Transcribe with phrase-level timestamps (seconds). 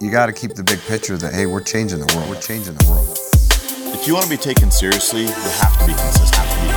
[0.00, 2.30] you got to keep the big picture that hey, we're changing the world.
[2.30, 3.18] We're changing the world.
[3.94, 6.36] If you want to be taken seriously, you have to be consistent.
[6.36, 6.72] Have to be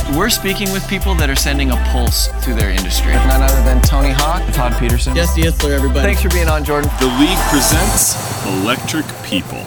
[0.00, 0.16] consistent.
[0.16, 3.12] We're speaking with people that are sending a pulse through their industry.
[3.12, 5.14] None other than Tony Hawk, Todd Peterson.
[5.14, 6.00] Jesse Itzler, everybody.
[6.00, 6.90] Thanks for being on, Jordan.
[6.98, 8.16] The League presents
[8.46, 9.62] Electric People.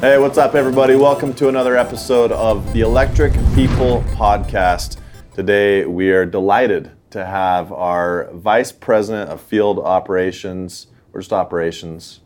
[0.00, 0.96] Hey, what's up, everybody?
[0.96, 4.96] Welcome to another episode of the Electric People podcast.
[5.34, 12.20] Today, we are delighted to have our Vice President of Field Operations, or just Operations,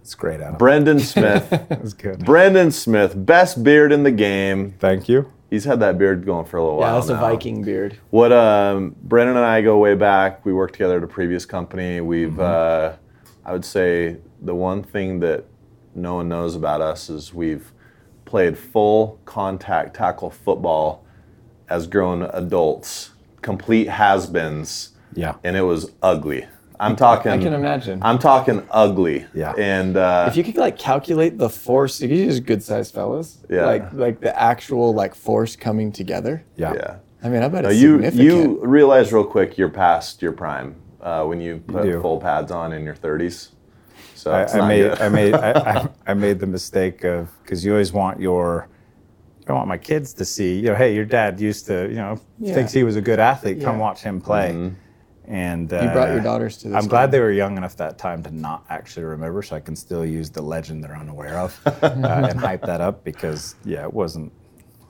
[0.00, 0.56] It's great, Adam.
[0.56, 1.48] Brendan Smith.
[1.50, 2.24] That's good.
[2.24, 4.74] Brendan Smith, best beard in the game.
[4.78, 5.30] Thank you.
[5.50, 6.94] He's had that beard going for a little Yeah, while.
[7.00, 7.20] that's a now.
[7.20, 7.98] Viking beard.
[8.10, 10.44] What um, Brendan and I go way back.
[10.44, 12.00] We worked together at a previous company.
[12.00, 12.94] We've, uh,
[13.44, 15.44] I would say, the one thing that
[15.94, 17.70] no one knows about us is we've
[18.24, 21.04] played full contact tackle football
[21.68, 23.10] as grown adults,
[23.48, 25.34] complete has-beens, Yeah.
[25.44, 26.46] and it was ugly.
[26.80, 27.30] I'm talking.
[27.30, 28.00] I can imagine.
[28.02, 29.26] I'm talking ugly.
[29.32, 29.52] Yeah.
[29.56, 33.38] And uh, if you could like calculate the force, if you just good sized fellas,
[33.48, 33.66] Yeah.
[33.66, 36.42] like like the actual like force coming together.
[36.56, 36.74] Yeah.
[36.74, 36.96] yeah.
[37.22, 38.26] I mean, I bet Now, it's you significant.
[38.28, 42.00] you realize real quick you're past your prime uh, when you put do.
[42.02, 43.50] full pads on in your 30s.
[44.16, 45.00] So I, I made good.
[45.00, 48.68] I made I, I, I made the mistake of because you always want your
[49.46, 52.18] I want my kids to see you know hey your dad used to you know
[52.38, 52.54] Yeah.
[52.54, 53.80] thinks he was a good athlete come Yeah.
[53.82, 54.74] watch him play Mm-hmm.
[55.32, 57.98] and uh, You brought your daughters to this I'm glad they were young enough that
[57.98, 61.60] time to not actually remember so I can still use the legend they're unaware of
[61.66, 64.32] uh, and hype that up because yeah it wasn't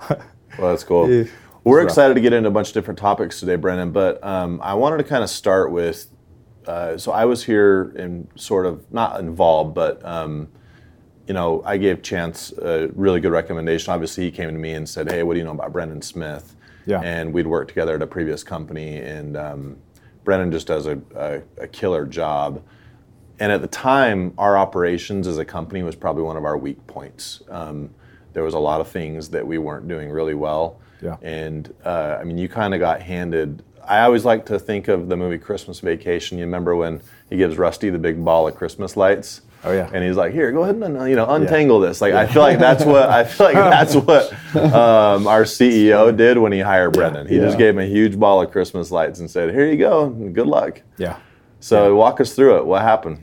[0.59, 1.11] Well, that's cool.
[1.11, 1.25] Yeah.
[1.65, 1.87] We're rough.
[1.89, 3.91] excited to get into a bunch of different topics today, Brendan.
[3.91, 6.07] But um, I wanted to kind of start with.
[6.65, 10.49] Uh, so I was here and sort of not involved, but um,
[11.27, 13.93] you know, I gave Chance a really good recommendation.
[13.93, 16.55] Obviously, he came to me and said, "Hey, what do you know about Brendan Smith?"
[16.87, 17.01] Yeah.
[17.01, 19.77] And we'd worked together at a previous company, and um,
[20.25, 22.63] Brendan just does a, a, a killer job.
[23.41, 26.87] And at the time, our operations as a company was probably one of our weak
[26.87, 27.43] points.
[27.49, 27.91] Um,
[28.33, 30.81] there was a lot of things that we weren't doing really well.
[31.01, 31.17] Yeah.
[31.23, 33.63] And uh, I mean, you kind of got handed.
[33.83, 36.39] I always like to think of the movie Christmas Vacation.
[36.39, 39.43] You remember when he gives Rusty the big ball of Christmas lights?
[39.65, 39.89] Oh, yeah.
[39.93, 42.43] And he's like, "Here, go ahead and uh, you know untangle this." Like I feel
[42.43, 46.93] like that's what I feel like that's what um, our CEO did when he hired
[46.93, 47.27] Brendan.
[47.27, 50.09] He just gave him a huge ball of Christmas lights and said, "Here you go,
[50.11, 51.17] good luck." yeah
[51.61, 52.67] So walk us through it.
[52.67, 53.19] What happened?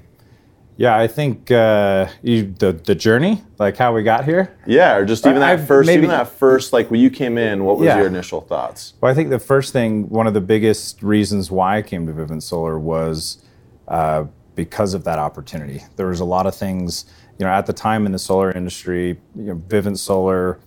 [0.78, 5.06] yeah I think uh, you the the journey like how we got here Yeah, or
[5.06, 7.78] just even that I've first, maybe- even that first, like when you came in, what
[7.78, 7.98] was Yeah.
[7.98, 8.94] your initial thoughts?
[9.00, 12.14] Well, I think the first thing, one of the biggest reasons why I came to
[12.14, 13.44] Vivint Solar was
[13.88, 14.24] uh,
[14.56, 15.84] because of that opportunity.
[15.96, 17.06] There was a lot of things,
[17.40, 20.60] you know, at the time in the solar industry, you know, Vivint Solar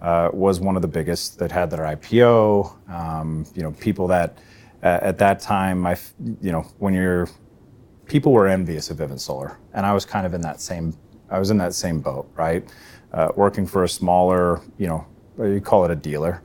[0.00, 2.90] uh, was one of the biggest that had their IPO.
[2.90, 4.38] Um, you know, people that
[4.82, 5.96] uh, at that time, I,
[6.40, 7.28] you know, when you're,
[8.06, 10.96] people were envious of Vivint Solar, and I was kind of in that same,
[11.30, 12.68] I was in that same boat, right?
[13.12, 15.06] Uh, working for a smaller, you know,
[15.38, 16.42] you call it a dealer,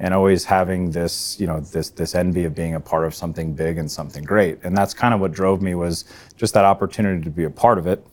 [0.00, 3.52] and always having this, you know, this this envy of being a part of something
[3.52, 6.06] big and something great, and that's kind of what drove me was
[6.36, 8.04] just that opportunity to be a part of it.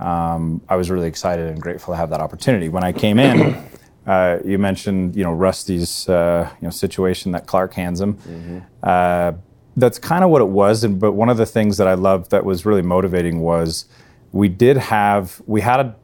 [0.00, 2.68] Um, I was really excited and grateful to have that opportunity.
[2.68, 3.64] When I came in,
[4.06, 8.18] uh, you mentioned, you know, Rusty's, uh, you know, situation that Clark hands him.
[8.82, 9.32] Uh,
[9.76, 10.84] that's kind of what it was.
[10.84, 13.86] And but one of the things that I loved that was really motivating was
[14.32, 15.96] we did have we had a,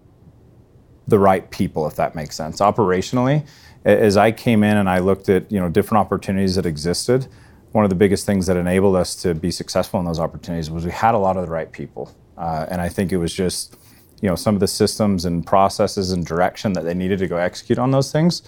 [1.08, 2.60] the right people, if that makes sense.
[2.60, 3.44] Operationally,
[3.84, 7.26] as I came in and I looked at you know different opportunities that existed,
[7.72, 10.84] one of the biggest things that enabled us to be successful in those opportunities was
[10.84, 13.76] we had a lot of the right people, uh, and I think it was just
[14.20, 17.37] you know some of the systems and processes and direction that they needed to go
[17.37, 18.43] execute on those things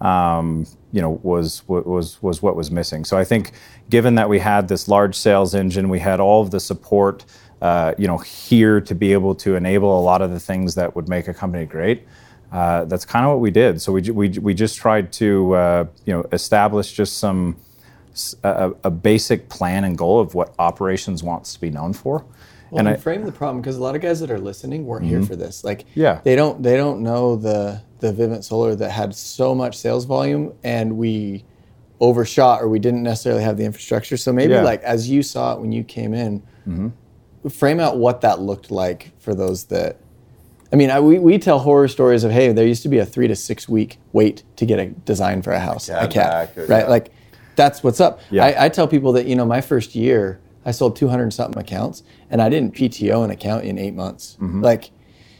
[0.00, 3.04] um, you know, was was was what was missing.
[3.04, 3.52] So I think,
[3.90, 7.24] given that we had this large sales engine, we had all of the support,
[7.60, 10.96] uh, you know, here to be able to enable a lot of the things that
[10.96, 12.06] would make a company great.
[12.52, 13.80] Uh, that's kind of what we did.
[13.80, 17.56] So we we we just tried to uh, you know establish just some
[18.42, 22.24] a basic plan and goal of what operations wants to be known for.
[22.70, 24.84] Well, and and I, frame the problem because a lot of guys that are listening
[24.84, 25.64] weren't here for this.
[25.64, 26.20] Like, Yeah.
[26.24, 30.52] they don't they don't know the the Vivint Solar that had so much sales volume
[30.64, 31.44] and we
[32.00, 34.16] overshot or we didn't necessarily have the infrastructure.
[34.16, 34.62] So maybe Yeah.
[34.62, 36.42] like as you saw it when you came in,
[37.48, 39.96] frame out what that looked like for those that.
[40.72, 43.06] I mean, I, we, we tell horror stories of hey, there used to be a
[43.06, 46.66] three to six week wait to get a design for a house, a CAD, or-
[46.66, 46.84] right?
[46.84, 46.88] yeah.
[46.88, 47.12] Like,
[47.56, 48.20] that's what's up.
[48.30, 48.44] Yeah.
[48.44, 52.02] I, I tell people that you know my first year I sold 200 something accounts
[52.30, 54.36] and I didn't PTO an account in eight months.
[54.40, 54.90] Like,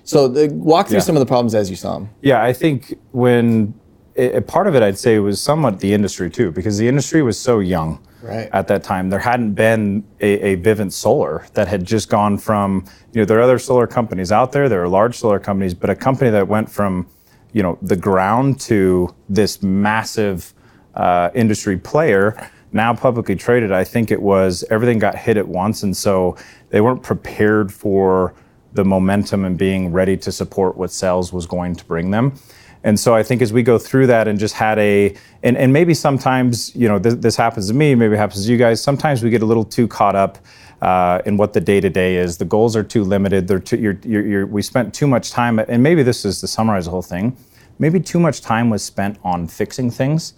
[0.03, 0.95] so the, walk through Mm-hmm.
[0.97, 1.01] Yeah.
[1.01, 2.11] some of the problems as you saw them.
[2.23, 3.75] Yeah, I think when
[4.17, 7.39] a part of it, I'd say, was somewhat the industry too, because the industry was
[7.39, 8.01] so young.
[8.23, 8.49] Right.
[8.53, 9.09] at that time.
[9.09, 13.39] There hadn't been a, a Vivint Solar that had just gone from, you know, there
[13.39, 16.47] are other solar companies out there, there are large solar companies, but a company that
[16.47, 17.09] went from,
[17.53, 20.53] you know, the ground to this massive
[20.95, 23.73] uh, industry player, now publicly traded.
[23.73, 26.37] I think it was everything got hit at once, and so
[26.69, 28.35] they weren't prepared for
[28.73, 32.35] the momentum and being ready to support what sales was going to bring them.
[32.83, 35.73] And so I think as we go through that and just had a, and, and
[35.73, 38.83] maybe sometimes, you know, this, this happens to me, maybe happens to you guys.
[38.83, 40.39] Sometimes we get a little too caught up
[40.81, 42.39] uh, in what the day to day is.
[42.39, 43.47] The goals are too limited.
[43.47, 46.47] They're too, you're, you're, you're, we spent too much time, and maybe this is to
[46.47, 47.37] summarize the whole thing.
[47.79, 50.35] Maybe too much time was spent on fixing things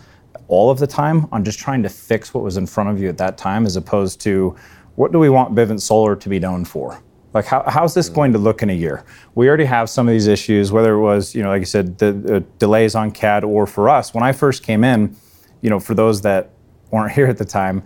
[0.49, 3.09] all of the time, on just trying to fix what was in front of you
[3.09, 4.57] at that time, as opposed to
[4.97, 7.01] what do we want Vivint Solar to be known for?
[7.35, 9.05] Like, how, how's this going to look in a year?
[9.35, 11.99] We already have some of these issues, whether it was, you know, like I said,
[11.99, 14.13] the, the delays on CAD or for us.
[14.13, 15.17] When I first came in,
[15.63, 16.51] you know, for those that
[16.91, 17.83] weren't here at the time,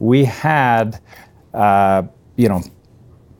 [0.00, 1.00] we had,
[1.54, 2.02] uh,
[2.36, 2.62] you know,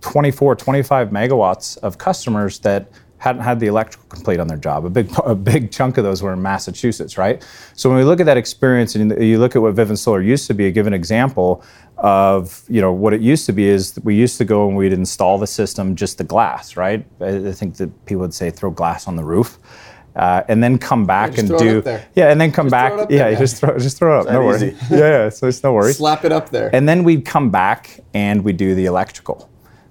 [0.01, 4.85] 24, 25 megawatts of customers that hadn't had the electrical complete on their job.
[4.87, 7.45] A big, a big chunk of those were in Massachusetts, right?
[7.75, 10.47] So when we look at that experience and you look at what Vivint Solar used
[10.47, 11.63] to be, a given example
[11.99, 14.93] of, you know, what it used to be is we used to go and we'd
[14.93, 17.05] install the system, just the glass, right?
[17.21, 19.59] I think that people would say throw glass on the roof.
[20.17, 22.09] Uh, and then come back just and throw it do up there.
[22.17, 24.75] yeah, and then come Just back yeah, just throw just throw it up, no worry.
[24.91, 25.99] Yeah, yeah, so it's no worries.
[25.99, 26.75] Slap it up there.
[26.75, 29.49] And then we'd come back and we do the electrical.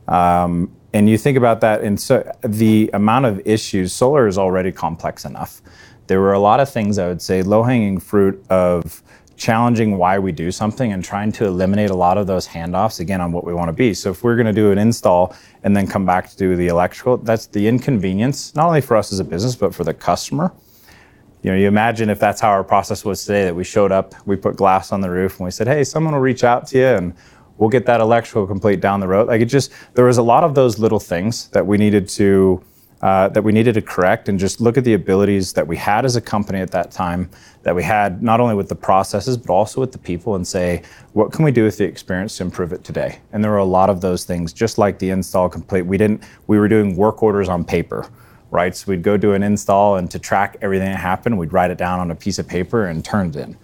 [0.09, 4.71] Um, and you think about that, and so the amount of issues, solar is already
[4.71, 5.61] complex enough.
[6.07, 9.03] There were a lot of things I would say, low hanging fruit of
[9.35, 13.21] challenging why we do something and trying to eliminate a lot of those handoffs again
[13.21, 13.93] on what we want to be.
[13.93, 16.67] So if we're going to do an install and then come back to do the
[16.67, 20.51] electrical, that's the inconvenience, not only for us as a business, but for the customer
[21.43, 24.15] you know, you imagine if that's how our process was today, that we showed up,
[24.25, 26.77] we put glass on the roof, and we said, hey, someone will reach out to
[26.77, 27.13] you and
[27.57, 29.27] we'll get that electrical complete down the road.
[29.27, 32.63] Like it just, there was a lot of those little things that we needed to,
[33.01, 36.05] uh, that we needed to correct and just look at the abilities that we had
[36.05, 37.29] as a company at that time,
[37.63, 40.81] that we had not only with the processes, but also with the people and say,
[41.13, 43.19] what can we do with the experience to improve it today?
[43.33, 45.83] And there were a lot of those things, just like the install complete.
[45.83, 48.09] We didn't, we were doing work orders on paper
[48.49, 48.75] right?
[48.75, 51.77] So we'd go do an install, and to track everything that happened, we'd write it
[51.77, 53.57] down on a piece of paper and turn it in.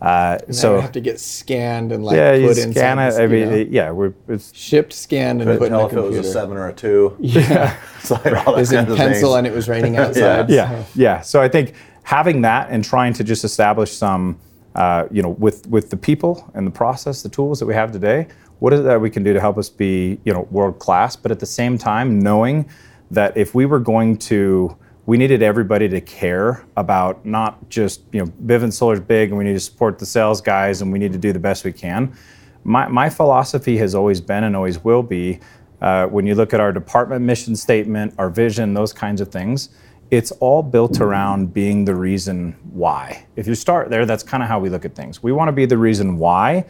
[0.00, 3.10] Uh, so so you have to get scanned and like yeah, you put scan it.
[3.10, 6.08] this, I mean, it- yeah, we're it's shipped, scanned, and Couldn't put in tell the
[6.08, 7.16] if it was a seven or a two.
[7.20, 9.38] Yeah, It's like all that is in of pencil things.
[9.38, 10.48] and it was raining outside.
[10.48, 11.20] yeah, yeah.
[11.20, 14.38] So I think having that and trying to just establish some,
[14.74, 17.92] uh, you know, with with the people and the process, the tools that we have
[17.92, 18.26] today,
[18.60, 21.14] what is it that we can do to help us be, you know, world class?
[21.14, 22.68] But at the same time, knowing
[23.10, 24.74] that if we were going to
[25.06, 29.44] we needed everybody to care about not just you know Vivint Solar's big and we
[29.44, 32.14] need to support the sales guys and we need to do the best we can.
[32.62, 35.40] My, my philosophy has always been and always will be
[35.80, 39.70] uh, when you look at our department mission statement, our vision, those kinds of things,
[40.10, 43.26] it's all built around being the reason why.
[43.36, 45.22] If you start there, that's kind of how we look at things.
[45.22, 46.66] We want to be the reason why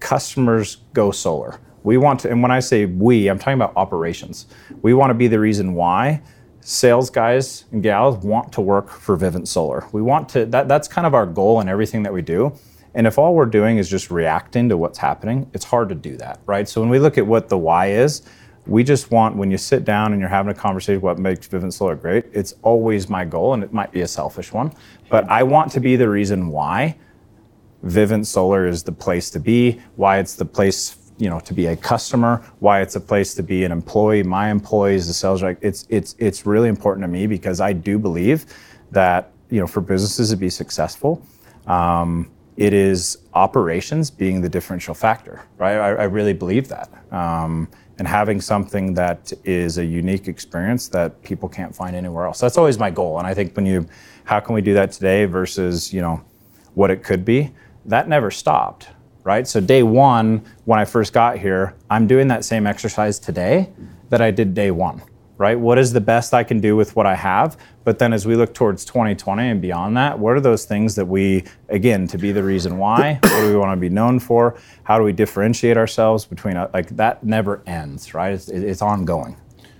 [0.00, 1.60] customers go solar.
[1.82, 4.46] We want to, and when I say we, I'm talking about operations.
[4.82, 6.22] We want to be the reason why
[6.66, 9.86] sales guys and gals want to work for Vivint Solar.
[9.92, 12.52] We want to, that, that's kind of our goal in everything that we do.
[12.92, 16.16] And if all we're doing is just reacting to what's happening, it's hard to do
[16.16, 16.68] that, right?
[16.68, 18.22] So when we look at what the why is,
[18.66, 21.72] we just want, when you sit down and you're having a conversation what makes Vivint
[21.72, 24.72] Solar great, it's always my goal, and it might be a selfish one,
[25.08, 26.96] but I want to be the reason why
[27.84, 31.66] Vivint Solar is the place to be, why it's the place you know to be
[31.66, 35.58] a customer, why it's a place to be an employee, my employees, the sales rep.
[35.62, 38.46] It's it's it's really important to me because I do believe
[38.90, 41.22] that you know for businesses to be successful,
[41.66, 45.76] um, it is operations being the differential factor, right?
[45.76, 46.90] I, I really believe that.
[47.12, 47.68] Um,
[47.98, 52.40] and having something that is a unique experience that people can't find anywhere else.
[52.40, 53.18] That's always my goal.
[53.18, 53.86] And I think when you,
[54.24, 56.22] how can we do that today versus, you know,
[56.74, 57.52] what it could be,
[57.86, 58.88] that never stopped,
[59.26, 59.48] right?
[59.48, 63.68] So day one, when I first got here, I'm doing that same exercise today
[64.08, 65.02] that I did day one,
[65.36, 65.58] right?
[65.58, 67.56] What is the best I can do with what I have?
[67.82, 71.06] But then as we look towards 2020 and beyond that, what are those things that
[71.06, 73.18] we, again, to be the reason why?
[73.20, 74.56] what do we want to be known for?
[74.84, 78.32] How do we differentiate ourselves between, uh, like that never ends, right?
[78.32, 79.36] It's, it's ongoing.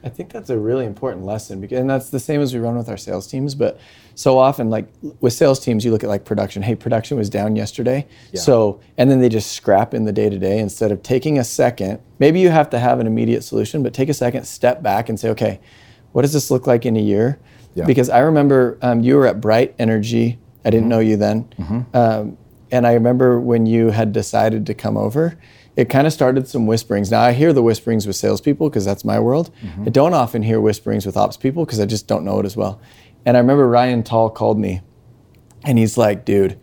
[0.06, 2.76] I think that's a really important lesson because, and that's the same as we run
[2.76, 3.56] with our sales teams.
[3.56, 3.80] But
[4.14, 4.86] so often, like
[5.20, 6.62] with sales teams, you look at like production.
[6.62, 8.06] Hey, production was down yesterday.
[8.38, 11.44] So, and then they just scrap in the day to day instead of taking a
[11.44, 11.98] second.
[12.20, 15.18] Maybe you have to have an immediate solution, but take a second, step back, and
[15.18, 15.58] say, okay,
[16.12, 17.40] what does this look like in a year?
[17.74, 17.84] Yeah.
[17.84, 20.38] Because I remember um, you were at Bright Energy.
[20.64, 21.48] I didn't know you then.
[21.92, 22.38] Um,
[22.70, 25.36] and I remember when you had decided to come over,
[25.76, 27.10] it kind of started some whisperings.
[27.10, 29.54] Now I hear the whisperings with salespeople because that's my world.
[29.62, 29.84] Mm-hmm.
[29.86, 32.56] I don't often hear whisperings with ops people because I just don't know it as
[32.56, 32.80] well.
[33.26, 34.80] And I remember Ryan Tall called me,
[35.64, 36.58] and he's like, "Dude,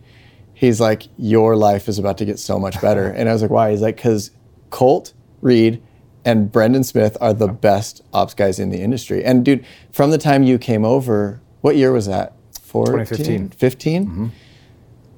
[0.52, 3.50] he's like, your life is about to get so much better." And I was like,
[3.50, 4.30] "Why?" He's like, "Cause
[4.70, 5.82] Colt Reed."
[6.26, 9.22] And Brendan Smith are the best ops guys in the industry.
[9.22, 12.32] And dude, from the time you came over, what year was that?
[12.62, 13.04] 14?
[13.04, 13.48] 2015.
[13.50, 14.32] 15?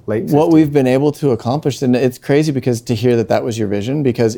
[0.07, 3.43] Late what we've been able to accomplish, and it's crazy because to hear that that
[3.43, 4.37] was your vision, because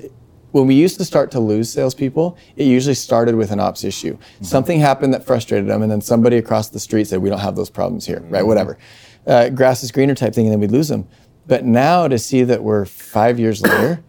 [0.52, 4.18] when we used to start to lose salespeople, it usually started with an ops issue.
[4.42, 7.56] Something happened that frustrated them, and then somebody across the street said, "We don't have
[7.56, 8.46] those problems here, right?
[8.46, 8.80] Whatever,
[9.28, 11.08] uh, grass is greener type thing, and then we'd lose them."
[11.46, 14.02] But now to see that we're five years later,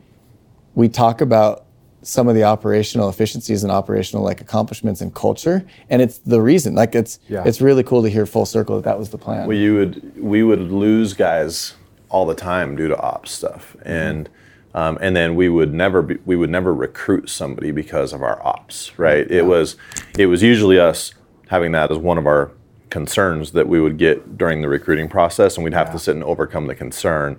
[0.74, 1.64] we talk about
[2.02, 6.74] some of the operational efficiencies and operational like accomplishments and culture, and it's the reason.
[6.74, 7.42] Like it's Yeah.
[7.44, 9.46] it's really cool to hear full circle that that was the plan.
[9.46, 11.74] well you would we would lose guys
[12.08, 14.28] all the time due to ops stuff and
[14.74, 18.44] um, and then we would never be, we would never recruit somebody because of our
[18.46, 19.76] ops right it was
[20.18, 21.12] it was usually us
[21.48, 22.50] having that as one of our
[22.88, 26.24] concerns that we would get during the recruiting process and we'd have to sit and
[26.24, 27.36] overcome the concern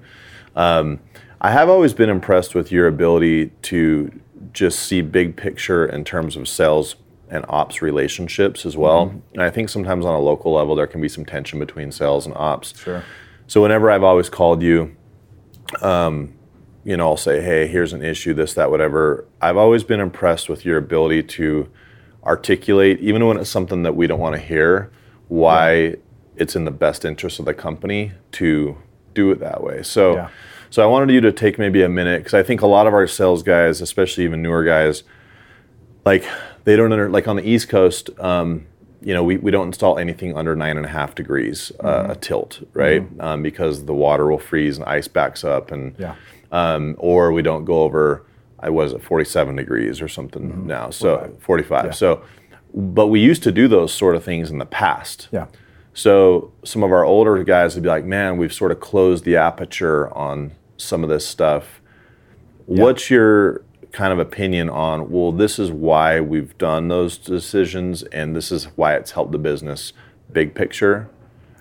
[0.55, 0.99] um,
[1.41, 4.11] I have always been impressed with your ability to
[4.53, 6.95] just see big picture in terms of sales
[7.29, 9.21] and ops relationships as well.
[9.33, 12.25] And I think sometimes on a local level there can be some tension between sales
[12.25, 12.77] and ops.
[12.77, 13.03] Sure.
[13.47, 14.95] So whenever I've always called you,
[15.81, 16.33] um,
[16.83, 20.49] you know, I'll say, "Hey, here's an issue, this, that, whatever." I've always been impressed
[20.49, 21.69] with your ability to
[22.23, 24.91] articulate, even when it's something that we don't want to hear,
[25.27, 25.95] why
[26.35, 28.77] it's in the best interest of the company to
[29.13, 29.83] do it that way.
[29.83, 30.29] So, Yeah.
[30.71, 32.93] So I wanted you to take maybe a minute because I think a lot of
[32.93, 35.03] our sales guys, especially even newer guys,
[36.05, 36.25] like
[36.63, 38.09] they don't under like on the East Coast.
[38.19, 38.65] Um,
[39.03, 42.15] you know, we, we don't install anything under nine and a half degrees uh, a
[42.15, 43.03] tilt, right?
[43.19, 46.15] Um, because the water will freeze and ice backs up, and Yeah.
[46.51, 48.25] um, or we don't go over.
[48.59, 51.95] I was at 47 degrees or something now, so 45.
[51.95, 52.21] So,
[52.75, 55.29] but we used to do those sort of things in the past.
[55.31, 55.47] Yeah.
[55.95, 59.35] So some of our older guys would be like, "Man, we've sort of closed the
[59.35, 60.51] aperture on
[60.81, 61.81] some of this stuff."
[62.65, 65.11] What's your kind of opinion on?
[65.11, 69.37] Well, this is why we've done those decisions, and this is why it's helped the
[69.37, 69.91] business,
[70.31, 71.09] big picture,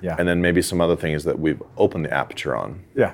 [0.00, 0.14] Yeah.
[0.18, 2.80] and then maybe some other things that we've opened the aperture on.
[2.94, 3.12] Yeah.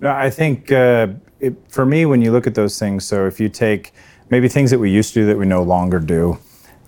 [0.00, 1.08] No, I think uh,
[1.40, 3.92] it, for me, when you look at those things, so if you take
[4.28, 6.38] maybe things that we used to do that we no longer do,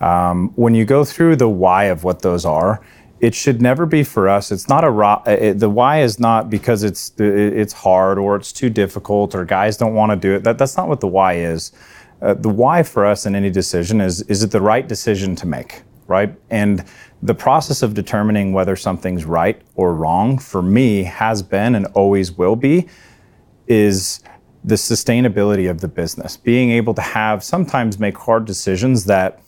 [0.00, 2.82] um, when you go through the why of what those are,
[3.20, 4.52] it should never be for us.
[4.52, 8.68] It's not a it, the why is not because it's it's hard or it's too
[8.68, 10.44] difficult or guys don't want to do it.
[10.44, 11.72] That that's not what the why is.
[12.20, 15.46] Uh, the why for us in any decision is is it the right decision to
[15.46, 16.34] make, right?
[16.50, 16.84] And
[17.22, 22.32] the process of determining whether something's right or wrong for me has been and always
[22.32, 22.86] will be
[23.66, 24.20] is
[24.62, 26.36] the sustainability of the business.
[26.36, 29.40] Being able to have sometimes make hard decisions that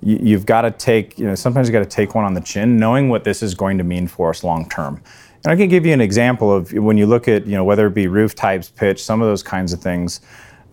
[0.00, 2.40] you, you've got to take, you know, sometimes you've got to take one on the
[2.40, 5.02] chin, knowing what this is going to mean for us long term.
[5.44, 7.86] And I can give you an example of when you look at, you know, whether
[7.86, 10.20] it be roof types, pitch, some of those kinds of things,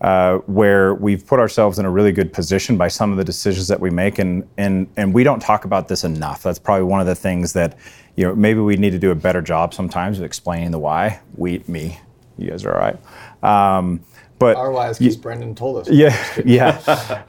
[0.00, 3.68] uh, where we've put ourselves in a really good position by some of the decisions
[3.68, 6.42] that we make, and and and we don't talk about this enough.
[6.42, 7.78] That's probably one of the things that,
[8.16, 11.20] you know, maybe we need to do a better job sometimes of explaining the why.
[11.36, 12.00] We, me,
[12.36, 13.78] you guys are all right.
[13.78, 14.00] Um,
[14.38, 15.90] but Our wise because Brendan told us.
[15.90, 16.72] yeah, yeah,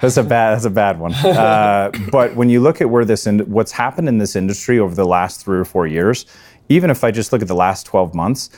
[0.02, 1.14] that's a bad that's a bad one.
[1.26, 4.96] Uh, but when you look at where this in, what's happened in this industry over
[4.96, 6.26] the last three or four years,
[6.70, 8.50] even if I just look at the last twelve months,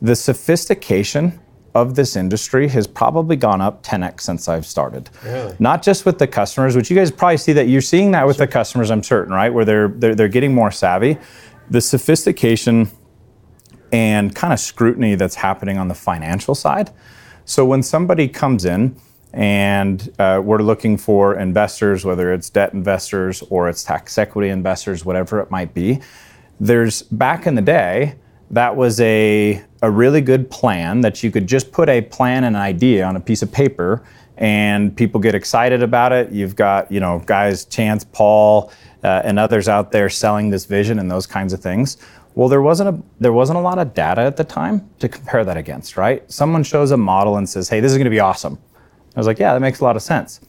[0.00, 1.38] the sophistication
[1.74, 5.08] of this industry has probably gone up 10x since I've started.
[5.24, 5.54] Really?
[5.60, 8.38] Not just with the customers, which you guys probably see that you're seeing that with
[8.38, 8.90] the customers.
[8.90, 11.16] I'm certain, right, where they're they're, they're getting more savvy.
[11.70, 12.90] The sophistication
[13.92, 16.90] and kind of scrutiny that's happening on the financial side.
[17.50, 18.94] So when somebody comes in
[19.32, 25.04] and uh, we're looking for investors, whether it's debt investors or it's tax equity investors,
[25.04, 25.98] whatever it might be,
[26.60, 28.14] there's back in the day
[28.52, 32.54] that was a a really good plan that you could just put a plan and
[32.54, 34.04] an idea on a piece of paper
[34.36, 36.30] and people get excited about it.
[36.30, 38.70] You've got you know guys, Chance, Paul,
[39.02, 41.96] uh, and others out there selling this vision and those kinds of things.
[42.34, 45.44] Well, there wasn't a there wasn't a lot of data at the time to compare
[45.44, 46.30] that against, right?
[46.30, 48.58] Someone shows a model and says, "Hey, this is going to be awesome."
[49.16, 50.40] I was like, "Yeah, that makes a lot of sense."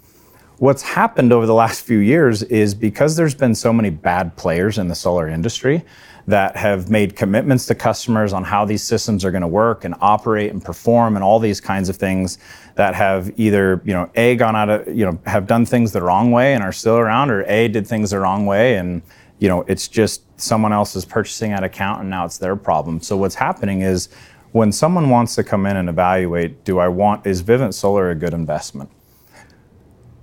[0.59, 4.77] What's happened over the last few years is because there's been so many bad players
[4.77, 5.83] in the solar industry
[6.27, 9.95] that have made commitments to customers on how these systems are going to work and
[10.01, 12.37] operate and perform and all these kinds of things
[12.75, 16.01] that have either, you know, A gone out of, you know, have done things the
[16.03, 19.01] wrong way and are still around or A did things the wrong way and
[19.41, 23.01] you know, it's just someone else is purchasing that account and now it's their problem.
[23.01, 24.09] So what's happening is
[24.51, 28.15] when someone wants to come in and evaluate, do I want, is Vivint Solar a
[28.15, 28.89] good investment?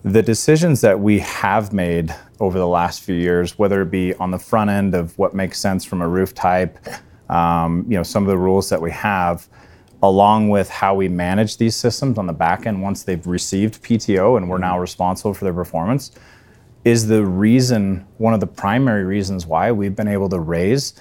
[0.04, 4.30] The decisions that we have made over the last few years, whether it be on
[4.30, 6.78] the front end of what makes sense from a roof type,
[7.28, 9.48] um, you know, some of the rules that we have,
[10.02, 14.36] along with how we manage these systems on the back end once they've received PTO
[14.36, 16.12] and we're now responsible for their performance,
[16.84, 20.94] is the reason, one of the primary reasons why we've been able to raise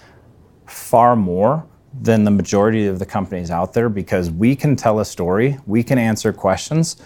[0.66, 1.66] far more
[2.02, 5.84] than the majority of the companies out there because we can tell a story, we
[5.84, 6.98] can answer questions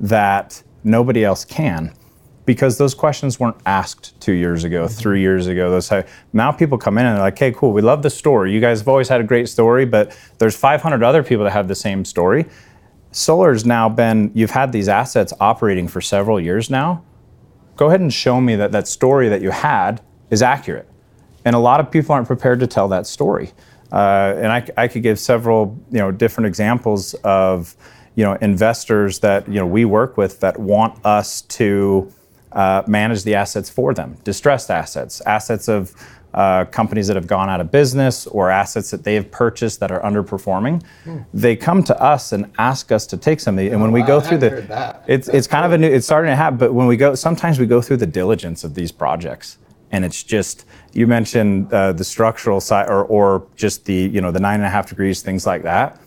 [0.00, 1.94] that nobody else can
[2.46, 4.94] because those questions weren't asked two years ago, mm-hmm.
[4.94, 5.70] three years ago.
[5.70, 5.90] Those
[6.32, 8.52] now people come in and they're like, "Hey, cool, we love the story.
[8.52, 11.68] You guys have always had a great story, but there's 500 other people that have
[11.68, 12.46] the same story."
[13.12, 17.02] Solar's now been you've had these assets operating for several years now.
[17.76, 20.00] Go ahead and show me that that story that you had
[20.30, 20.88] is accurate.
[21.44, 23.52] And a lot of people aren't prepared to tell that story.
[23.92, 27.76] Uh, and I, I could give several you know different examples of
[28.14, 32.12] you know investors that you know we work with that want us to
[32.52, 35.94] uh, manage the assets for them, distressed assets, assets of
[36.34, 39.92] uh, companies that have gone out of business or assets that they have purchased that
[39.92, 40.82] are underperforming.
[41.04, 41.18] Hmm.
[41.32, 43.72] They come to us and ask us to take some of these.
[43.72, 45.88] And when we go through the, it's it's kind of a new.
[45.88, 46.58] It's starting to happen.
[46.58, 49.58] But when we go, sometimes we go through the diligence of these projects,
[49.92, 54.32] and it's just you mentioned uh, the structural side or, or just the you know
[54.32, 56.00] the nine and a half degrees things like that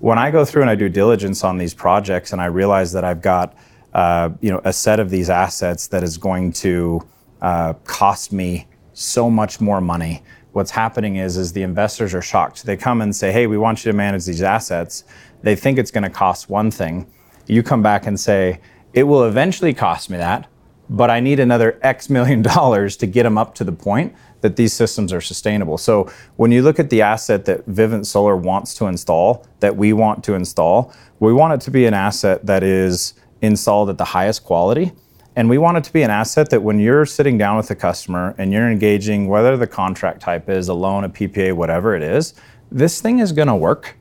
[0.00, 3.04] when i go through and i do diligence on these projects and i realize that
[3.04, 3.56] i've got
[3.94, 7.00] uh, you know a set of these assets that is going to
[7.40, 8.66] uh, cost me
[8.98, 10.22] so much more money
[10.52, 13.84] what's happening is is the investors are shocked they come and say hey we want
[13.84, 15.04] you to manage these assets
[15.42, 17.06] they think it's going to cost one thing
[17.46, 18.58] you come back and say
[18.94, 20.48] it will eventually cost me that
[20.88, 24.56] but I need another X million dollars to get them up to the point that
[24.56, 25.78] these systems are sustainable.
[25.78, 29.92] So when you look at the asset that Vivint Solar wants to install, that we
[29.92, 34.04] want to install, we want it to be an asset that is installed at the
[34.04, 34.92] highest quality.
[35.36, 37.74] And we want it to be an asset that when you're sitting down with a
[37.74, 42.02] customer and you're engaging, whether the contract type is a loan, a PPA, whatever it
[42.02, 42.32] is,
[42.72, 43.98] this thing is going to work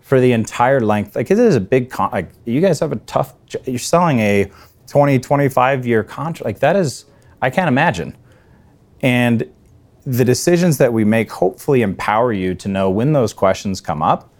[0.00, 1.16] for the entire length.
[1.16, 3.34] Like it is a big, con- like you guys have a tough,
[3.64, 4.48] you're selling a
[4.86, 6.44] 20, 25 year contract.
[6.44, 7.06] Like that is,
[7.42, 8.16] I can't imagine.
[9.00, 9.50] And
[10.06, 14.32] the decisions that we make hopefully empower you to know when those questions come up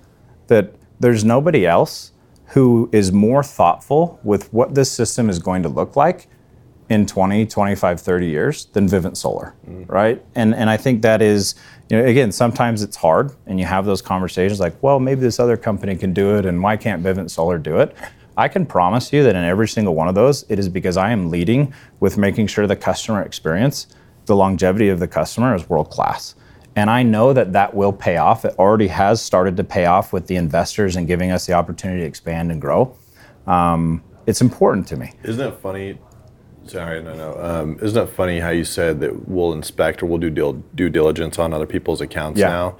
[0.46, 2.12] that there's nobody else
[2.50, 6.28] who is more thoughtful with what this system is going to look like
[6.88, 9.88] in 20, 25, 30 years than Vivint Solar, mm.
[9.88, 10.24] right?
[10.34, 11.54] And and I think that is,
[11.88, 15.40] you know, again, sometimes it's hard and you have those conversations like, well, maybe this
[15.40, 17.96] other company can do it and why can't Vivint Solar do it?
[18.36, 21.10] I can promise you that in every single one of those, it is because I
[21.10, 23.86] am leading with making sure the customer experience,
[24.26, 26.34] the longevity of the customer is world class.
[26.76, 28.44] And I know that that will pay off.
[28.44, 32.02] It already has started to pay off with the investors and giving us the opportunity
[32.02, 32.94] to expand and grow.
[33.46, 35.12] Um, it's important to me.
[35.24, 35.98] Isn't it funny?
[36.68, 37.36] Sorry, no, no.
[37.38, 40.88] Um, isn't it funny how you said that we'll inspect or we'll do due, due
[40.88, 42.48] diligence on other people's accounts yeah.
[42.48, 42.76] now?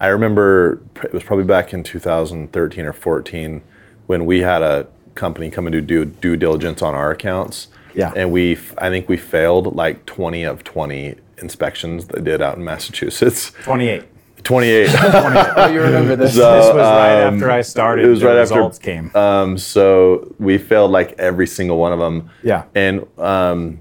[0.00, 3.62] I remember it was probably back in 2013 or 14
[4.06, 7.68] when we had a company come and do due, due diligence on our accounts.
[7.94, 8.12] Yeah.
[8.16, 12.64] And we, I think we failed like 20 of 20 inspections they did out in
[12.64, 13.52] Massachusetts.
[13.62, 14.04] 28.
[14.44, 14.88] 28.
[14.98, 16.34] oh, you remember this?
[16.34, 18.04] So, this was right um, after I started.
[18.04, 19.14] It was right after results came.
[19.14, 22.30] Um, so we failed like every single one of them.
[22.42, 22.64] Yeah.
[22.74, 23.80] And um,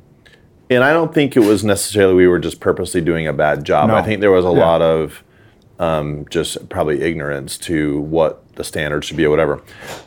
[0.70, 3.90] and I don't think it was necessarily we were just purposely doing a bad job.
[3.90, 3.96] No.
[3.96, 4.66] I think there was a yeah.
[4.66, 5.24] lot of
[5.80, 9.62] um, just probably ignorance to what the standard should be or whatever.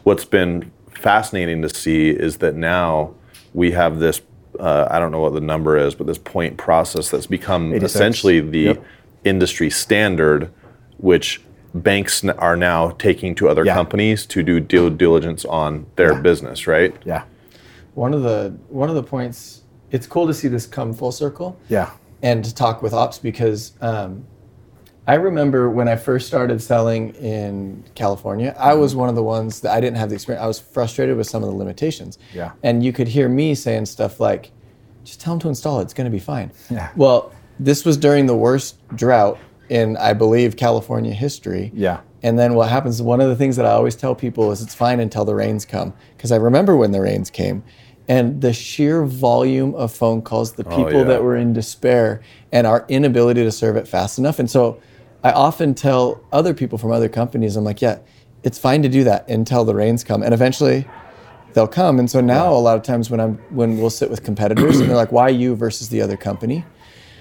[0.05, 3.14] What's been fascinating to see is that now
[3.53, 4.23] we have this
[4.59, 7.95] uh, I don't know what the number is, but this point process that's become 86.
[7.95, 8.85] essentially the yep.
[9.25, 10.53] Industry standard,
[10.99, 11.43] which
[11.75, 13.75] banks are now taking to other yeah.
[13.75, 16.21] companies to do due diligence on their yeah.
[16.21, 16.95] business, right?
[17.05, 17.25] Yeah.
[17.95, 19.63] One of the one of the points.
[19.91, 21.59] It's cool to see this come full circle.
[21.69, 21.91] Yeah.
[22.23, 24.25] And to talk with ops because um,
[25.07, 29.61] I remember when I first started selling in California, I was one of the ones
[29.61, 30.43] that I didn't have the experience.
[30.43, 32.19] I was frustrated with some of the limitations.
[32.33, 32.53] Yeah.
[32.63, 34.51] And you could hear me saying stuff like,
[35.05, 35.83] just tell them to install it.
[35.83, 36.51] It's going to be fine.
[36.71, 36.91] Yeah.
[36.97, 39.38] Well, this was during the worst drought
[39.69, 41.71] in, I believe, California history.
[41.75, 42.01] Yeah.
[42.23, 44.75] And then what happens, one of the things that I always tell people is it's
[44.75, 45.93] fine until the rains come.
[46.17, 47.62] Because I remember when the rains came
[48.09, 51.05] and the sheer volume of phone calls, the oh, people oh, yeah.
[51.05, 54.38] that were in despair and our inability to serve it fast enough.
[54.38, 54.81] And so,
[55.25, 57.99] I often tell other people from other companies, I'm like, yeah,
[58.43, 60.87] it's fine to do that until the rains come, and eventually
[61.55, 61.99] they'll come.
[61.99, 64.88] And so now a lot of times when I'm when we'll sit with competitors and
[64.88, 66.62] they're like, why you versus the other company?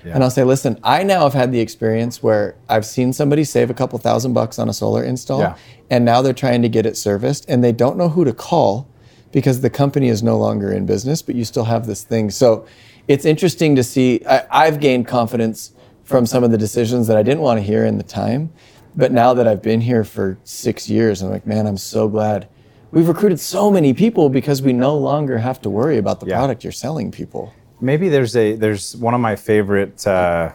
[0.06, 3.70] And I'll say, listen, I now have had the experience where I've seen somebody save
[3.70, 5.56] a couple thousand bucks on a solar install, Yeah.
[5.90, 8.88] and now they're trying to get it serviced, and they don't know who to call
[9.32, 12.30] because the company is no longer in business, but you still have this thing.
[12.30, 12.66] So
[13.08, 14.22] it's interesting to see.
[14.28, 15.72] I, I've gained confidence
[16.04, 18.52] from some of the decisions that I didn't want to hear in the time.
[18.96, 22.48] But now that I've been here for six years, I'm like, man, I'm so glad.
[22.92, 26.38] We've recruited so many people because we no longer have to worry about the Yeah.
[26.38, 27.52] product you're selling people.
[27.84, 30.52] Maybe there's a there's one of my favorite uh,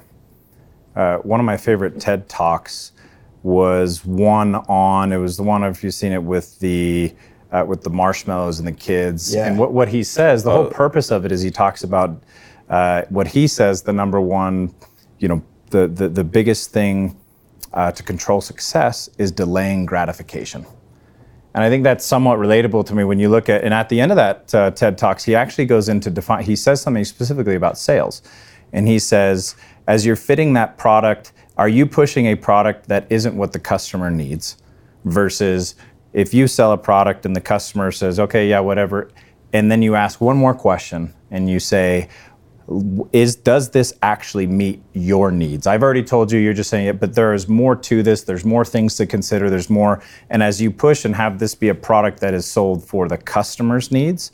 [0.96, 2.92] uh, one of my favorite TED talks
[3.42, 7.14] was one on it was the one if you've seen it with the
[7.52, 9.46] uh, with the marshmallows and the kids Yeah.
[9.46, 12.20] and what what he says the whole purpose of it is he talks about
[12.68, 14.74] uh, what he says the number one
[15.18, 17.16] you know the the, the biggest thing
[17.74, 20.64] uh, to control success is delaying gratification.
[21.54, 24.00] And I think that's somewhat relatable to me when you look at, and at the
[24.00, 27.54] end of that uh, TED Talks, he actually goes into define, he says something specifically
[27.54, 28.22] about sales.
[28.72, 29.56] And he says,
[29.86, 34.10] as you're fitting that product, are you pushing a product that isn't what the customer
[34.10, 34.58] needs?
[35.04, 35.74] Versus
[36.12, 39.10] if you sell a product and the customer says, okay, yeah, whatever.
[39.52, 42.08] And then you ask one more question and you say,
[43.12, 45.66] is does this actually meet your needs?
[45.66, 48.22] I've already told you you're just saying it but there is more to this.
[48.22, 49.48] There's more things to consider.
[49.48, 50.02] There's more.
[50.30, 53.16] And as you push and have this be a product that is sold for the
[53.16, 54.32] customer's needs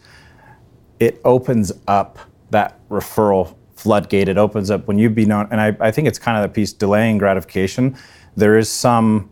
[1.00, 2.18] it opens up
[2.50, 4.28] that referral floodgate.
[4.28, 6.54] It opens up when you be known and i, I think it's kind of the
[6.54, 7.96] piece delaying gratification.
[8.36, 9.30] There is some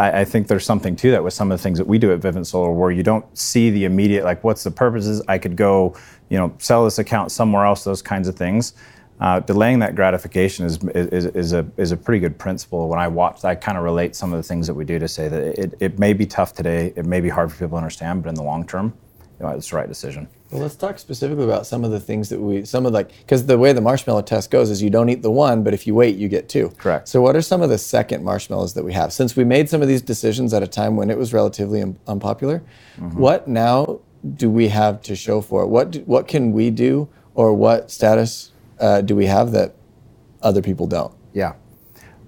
[0.00, 2.20] I, think there's something to that with some of the things that we do at
[2.20, 5.22] Vivint Solar, where you don't see the immediate, like, what's the purposes?
[5.28, 5.94] I could go,
[6.30, 7.84] you know, sell this account somewhere else.
[7.84, 8.72] Those kinds of things.
[9.20, 12.88] Uh, delaying that gratification is, is, is a is a pretty good principle.
[12.88, 15.08] When I watch, I kind of relate some of the things that we do to
[15.08, 17.76] say that it, it may be tough today, it may be hard for people to
[17.76, 18.94] understand, but in the long term,
[19.38, 20.26] you know, it's the right decision.
[20.50, 23.46] Well, let's talk specifically about some of the things that we, some of like, because
[23.46, 25.94] the way the marshmallow test goes is you don't eat the one, but if you
[25.94, 26.70] wait, you get two.
[26.78, 27.06] Correct.
[27.06, 29.12] So, what are some of the second marshmallows that we have?
[29.12, 31.98] Since we made some of these decisions at a time when it was relatively un-
[32.06, 32.62] unpopular,
[32.96, 34.00] what now
[34.36, 35.66] do we have to show for it?
[35.66, 39.74] What do, what can we do, or what status uh, do we have that
[40.42, 41.12] other people don't?
[41.32, 41.54] Yeah.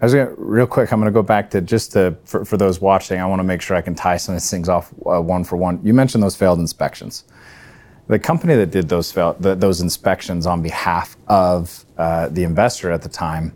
[0.00, 0.92] I was gonna real quick.
[0.92, 3.20] I'm gonna go back to just to, for for those watching.
[3.20, 5.44] I want to make sure I can tie some of these things off uh, one
[5.44, 5.80] for one.
[5.84, 7.24] You mentioned those failed inspections.
[8.08, 12.90] The company that did those fail, the, those inspections on behalf of uh, the investor
[12.90, 13.54] at the time,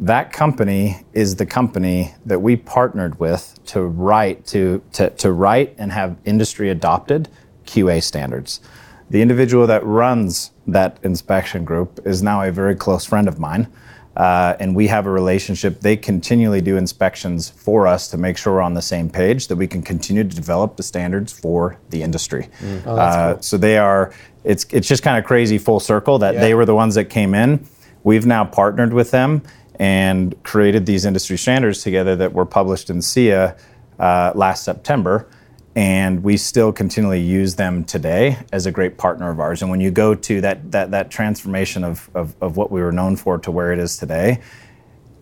[0.00, 5.76] that company is the company that we partnered with to write to, to, to write
[5.78, 7.28] and have industry adopted
[7.66, 8.60] QA standards.
[9.10, 13.68] The individual that runs that inspection group is now a very close friend of mine.
[14.14, 15.80] Uh, and we have a relationship.
[15.80, 19.56] They continually do inspections for us to make sure we're on the same page, that
[19.56, 22.48] we can continue to develop the standards for the industry.
[22.86, 24.12] uh, So they are.
[24.44, 27.34] It's it's just kind of crazy full circle that they were the ones that came
[27.34, 27.66] in.
[28.04, 29.42] We've now partnered with them
[29.78, 33.56] and created these industry standards together that were published in SEIA
[33.98, 35.26] uh, last September.
[35.74, 39.62] And we still continually use them today as a great partner of ours.
[39.62, 42.92] And when you go to that that that transformation of, of, of what we were
[42.92, 44.40] known for to where it is today,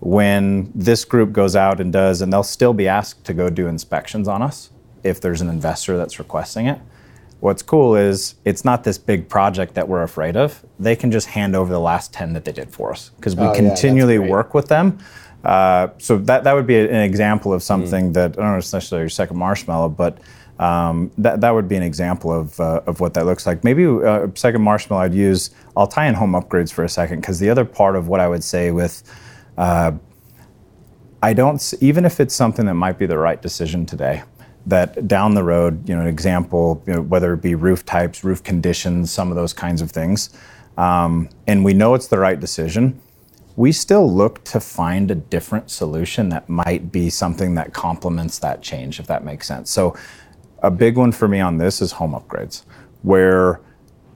[0.00, 3.68] when this group goes out and does, and they'll still be asked to go do
[3.68, 4.70] inspections on us
[5.04, 6.80] if there's an investor that's requesting it.
[7.40, 10.64] What's cool is it's not this big project that we're afraid of.
[10.78, 13.44] They can just hand over the last 10 that they did for us because we
[13.44, 14.30] Oh, continually great.
[14.30, 14.98] work with them.
[15.42, 18.64] Uh, so that, that would be an example of something that, I don't know if
[18.64, 20.18] it's necessarily your second marshmallow, but
[20.60, 23.64] um, that, that would be an example of, uh, of what that looks like.
[23.64, 27.38] Maybe uh, second marshmallow I'd use, I'll tie in home upgrades for a second because
[27.38, 29.02] the other part of what I would say with
[29.56, 29.92] uh,
[31.22, 34.22] I don't, even if it's something that might be the right decision today,
[34.66, 38.22] that down the road, you know, an example, you know, whether it be roof types,
[38.22, 40.30] roof conditions, some of those kinds of things,
[40.76, 43.00] um, and we know it's the right decision,
[43.56, 48.62] we still look to find a different solution that might be something that complements that
[48.62, 49.70] change, if that makes sense.
[49.70, 49.96] So,
[50.62, 52.64] a big one for me on this is home upgrades,
[53.02, 53.60] where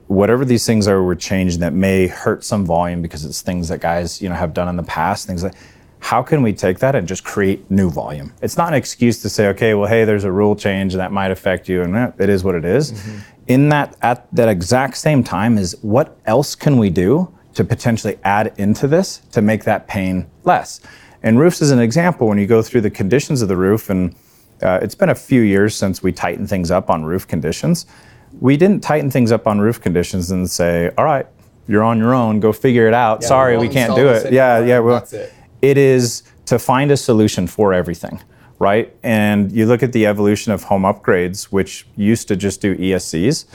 [0.07, 3.81] whatever these things are we're changing that may hurt some volume because it's things that
[3.81, 5.55] guys you know have done in the past things like
[6.05, 8.31] how can we take that and just create new volume?
[8.43, 11.31] It's not an excuse to say okay well hey there's a rule change that might
[11.31, 12.93] affect you and eh, it is what it is.
[13.47, 18.19] in that at that exact same time is what else can we do to potentially
[18.25, 20.81] add into this to make that pain less?
[21.23, 22.29] And roofs is an example.
[22.29, 24.15] When you go through the conditions of the roof and
[24.65, 27.87] uh, it's been a few years since we tightened things up on roof conditions.
[28.41, 31.27] We didn't tighten things up on roof conditions and say, all right,
[31.69, 33.23] you're on your own, go figure it out.
[33.23, 34.33] Yeah, Sorry, we can't do it.
[34.33, 34.79] Yeah, yeah.
[34.81, 35.33] Well, that's it.
[35.63, 38.23] it is to find a solution for everything,
[38.59, 38.95] right?
[39.03, 43.47] And you look at the evolution of home upgrades, which used to just do ESCs.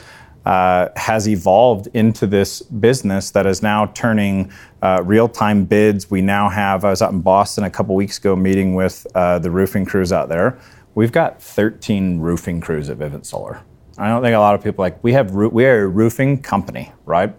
[0.45, 6.09] uh, has evolved into this business that is now turning uh, real-time bids.
[6.09, 6.85] We now have.
[6.85, 10.11] I was out in Boston a couple weeks ago meeting with uh, the roofing crews
[10.13, 10.57] out there.
[10.95, 13.62] We've got 13 roofing crews at Vivint Solar.
[13.97, 16.91] I don't think a lot of people like we have we are a roofing company,
[17.06, 17.36] right?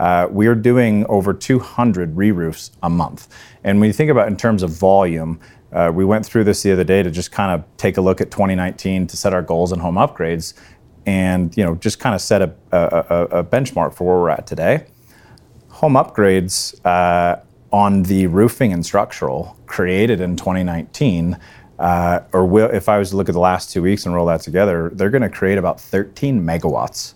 [0.00, 3.28] Uh, we are doing over 200 re-roofs a month,
[3.64, 5.40] and when you think about in terms of volume,
[5.72, 8.20] uh, we went through this the other day to just kind of take a look
[8.20, 10.54] at 2019 to set our goals in home upgrades,
[11.04, 14.30] and you know just kind of set a, a, a- a benchmark for where we're
[14.30, 14.86] at today.
[15.68, 17.40] Home upgrades uh,
[17.72, 21.36] on the roofing and structural created in 2019,
[21.78, 24.26] uh, or will, if I was to look at the last two weeks and roll
[24.26, 27.14] that together, they're going to create about 13 megawatts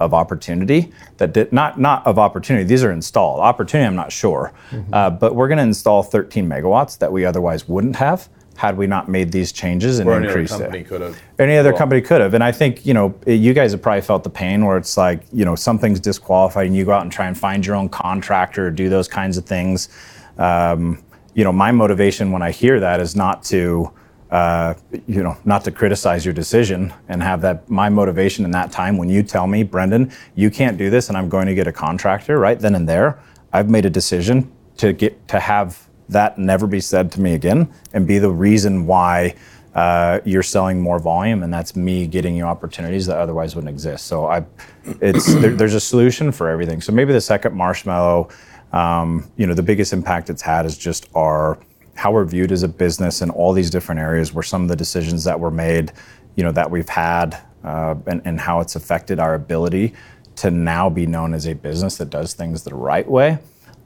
[0.00, 2.64] of opportunity that did not not of opportunity.
[2.64, 3.86] These are installed opportunity.
[3.86, 4.52] I'm not sure,
[4.92, 8.86] uh, but we're going to install 13 megawatts that we otherwise wouldn't have had we
[8.88, 10.88] not made these changes and Or any other increased company it.
[10.88, 11.16] could have.
[11.38, 14.00] Any other Well- company could have, and I think you know you guys have probably
[14.02, 17.10] felt the pain where it's like you know something's disqualified and you go out and
[17.12, 19.88] try and find your own contractor or do those kinds of things.
[20.38, 20.98] Um,
[21.38, 23.92] you know, my motivation when I hear that is not to
[24.32, 24.74] uh,
[25.06, 28.96] you know not to criticize your decision and have that my motivation in that time
[28.96, 31.72] when you tell me, Brendan, you can't do this, and I'm going to get a
[31.72, 33.20] contractor right then and there.
[33.52, 37.72] I've made a decision to get to have that never be said to me again
[37.92, 39.36] and be the reason why
[39.76, 44.06] uh, you're selling more volume and that's me getting you opportunities that otherwise wouldn't exist
[44.06, 44.44] so i
[45.00, 48.28] it's there, there's a solution for everything so maybe the second marshmallow
[48.72, 51.58] um, you know the biggest impact it's had is just our
[51.94, 54.76] how we're viewed as a business in all these different areas where some of the
[54.76, 55.92] decisions that were made
[56.36, 59.94] you know that we've had uh, and, and how it's affected our ability
[60.36, 63.38] to now be known as a business that does things the right way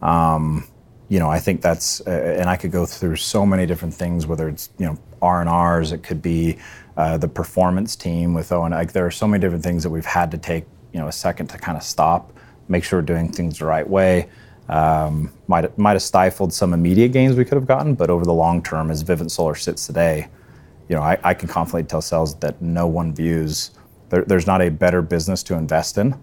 [0.03, 0.65] um,
[1.13, 4.27] you know, I think that's, uh, and I could go through so many different things,
[4.27, 6.57] whether it's you know R and R's, it could be
[6.97, 9.91] uh, the performance team with O and like there are so many different things that
[9.91, 12.33] we've had to take you know a second to kind of stop,
[12.69, 14.29] make sure we're doing things the right way.
[14.73, 18.33] Um, might might have stifled some immediate gains we could have gotten, but over the
[18.33, 20.29] long term, as Vivint Solar sits today,
[20.89, 23.73] you know, I, I can confidently tell sales that no one views
[24.09, 26.15] there, there's not a better business to invest in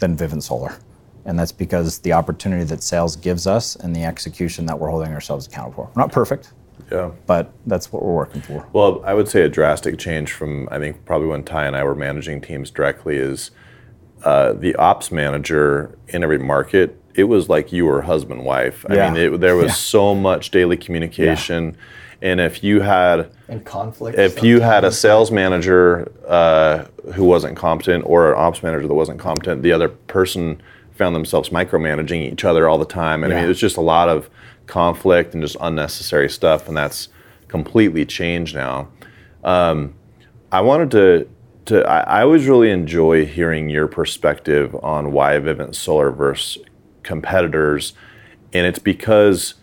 [0.00, 0.76] than Vivint Solar.
[1.24, 5.14] And that's because the opportunity that sales gives us and the execution that we're holding
[5.14, 5.90] ourselves accountable for.
[5.94, 6.52] We're not perfect,
[6.92, 7.10] Yeah.
[7.26, 8.66] but that's what we're working for.
[8.74, 11.84] Well, I would say a drastic change from I think probably when Ty and I
[11.84, 13.50] were managing teams directly is
[14.24, 16.98] uh, the ops manager in every market.
[17.14, 18.84] It was like you were husband wife.
[18.88, 19.74] I mean, it, there was Yeah.
[19.74, 21.76] so much daily communication,
[22.22, 24.18] and if you had and conflict.
[24.18, 26.84] if you had a sales manager uh,
[27.14, 30.60] who wasn't competent or an ops manager that wasn't competent, the other person
[30.96, 33.22] found themselves micromanaging each other all the time.
[33.24, 34.30] And I mean, it was just a lot of
[34.66, 37.08] conflict and just unnecessary stuff, and that's
[37.48, 38.88] completely changed now.
[39.44, 39.94] Um,
[40.50, 41.28] I wanted to.
[41.66, 46.62] To, I, I always really enjoy hearing your perspective on why Vivint Solar versus
[47.02, 47.94] competitors,
[48.52, 49.54] and it's because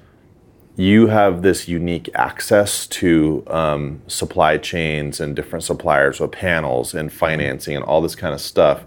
[0.76, 7.12] you have this unique access to um, supply chains and different suppliers with panels and
[7.12, 8.84] financing and all this kind of stuff.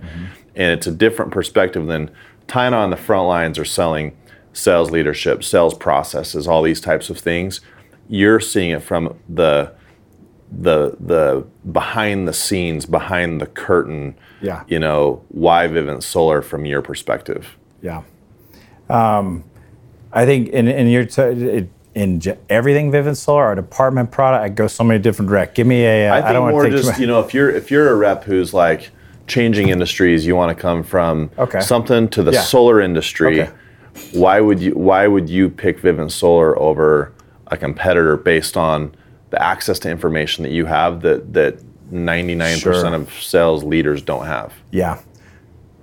[0.57, 2.11] And it's a different perspective than
[2.47, 4.17] Ty and I on the front lines are selling
[4.53, 7.61] sales leadership, sales processes, all these types of things.
[8.09, 9.73] You're seeing it from the
[10.57, 14.15] the the behind the scenes, behind the curtain.
[14.41, 14.65] Yeah.
[14.69, 17.57] You know why Vivint Solar from your perspective.
[17.83, 18.03] Yeah.
[18.89, 19.45] Um,
[20.13, 24.45] I think in, in your t- it, in j- everything Vivint Solar, our department product,
[24.45, 25.55] I go so many different direct.
[25.55, 26.09] Give me a.
[26.09, 28.25] uh, I think don't wanna more just you know if you're if you're a rep
[28.25, 28.91] who's like
[29.27, 31.61] changing industries, you want to come from Okay.
[31.61, 32.43] something to the Yeah.
[32.43, 33.43] solar industry.
[33.43, 33.53] Okay.
[34.13, 37.13] Why would you Why would you pick Vivint Solar over
[37.47, 38.95] a competitor based on
[39.35, 41.55] the access to information that you have that that
[41.93, 42.95] 99% Sure.
[42.95, 44.53] of sales leaders don't have?
[44.71, 44.99] Yeah.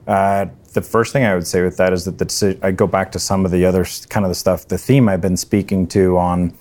[0.08, 2.88] Uh, the first thing I would say with that is that the deci- I go
[2.88, 5.86] back to some of the other kind of the stuff, the theme I've been speaking
[5.88, 6.54] to on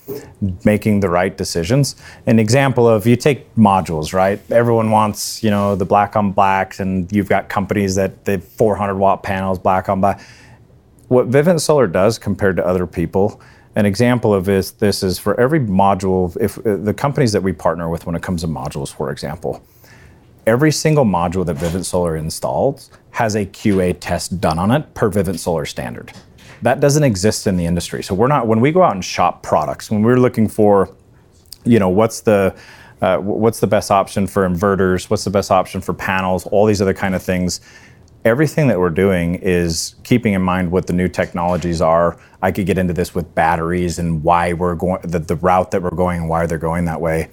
[0.64, 1.94] making the right decisions.
[2.26, 4.40] An example of you take modules, right?
[4.50, 8.96] Everyone wants, you know, the black on blacks, and you've got companies that they 400
[8.96, 10.20] watt panels, black on black.
[11.08, 13.40] What Vivint Solar does compared to other people,
[13.76, 17.52] an example of this, this is for every module, if uh, the companies that we
[17.52, 19.62] partner with when it comes to modules, for example,
[20.46, 25.10] every single module that Vivint Solar installs has a QA test done on it per
[25.10, 26.12] Vivint Solar standard.
[26.62, 28.02] That doesn't exist in the industry.
[28.02, 30.94] So we're not when we go out and shop products, when we're looking for,
[31.64, 32.54] you know, what's the
[33.00, 36.82] uh, what's the best option for inverters, what's the best option for panels, all these
[36.82, 37.60] other kind of things.
[38.24, 42.20] Everything that we're doing is keeping in mind what the new technologies are.
[42.42, 45.82] I could get into this with batteries and why we're going the, the route that
[45.82, 47.30] we're going and why they're going that way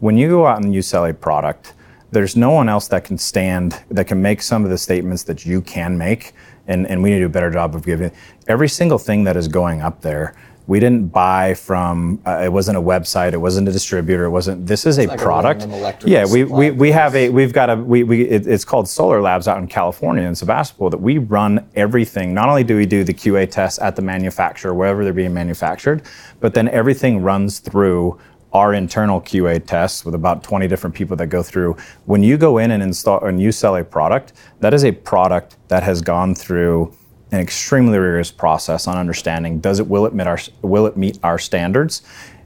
[0.00, 1.74] when you go out and you sell a product,
[2.12, 5.44] there's no one else that can stand that can make some of the statements that
[5.44, 6.32] you can make
[6.66, 8.10] and, and we need to do a better job of giving
[8.48, 10.34] every single thing that is going up there
[10.66, 14.66] we didn't buy from uh, it wasn't a website it wasn't a distributor it wasn't
[14.66, 15.62] this is a like product.
[15.62, 18.88] electrical yeah we, we, we have a we've got a we, we it, it's called
[18.88, 22.34] solar labs out in california in sebastopol that we run everything.
[22.34, 26.02] Not only do we do the qa tests at the manufacturer wherever they're being manufactured
[26.40, 28.18] but then everything runs through
[28.52, 31.76] our internal QA tests with about 20 different people that go through.
[32.06, 35.58] When you go in and install and you sell a product, that is a product
[35.68, 36.94] that has gone through
[37.36, 41.18] an extremely rigorous process on understanding does it will it meet our will it meet
[41.22, 42.02] our standards,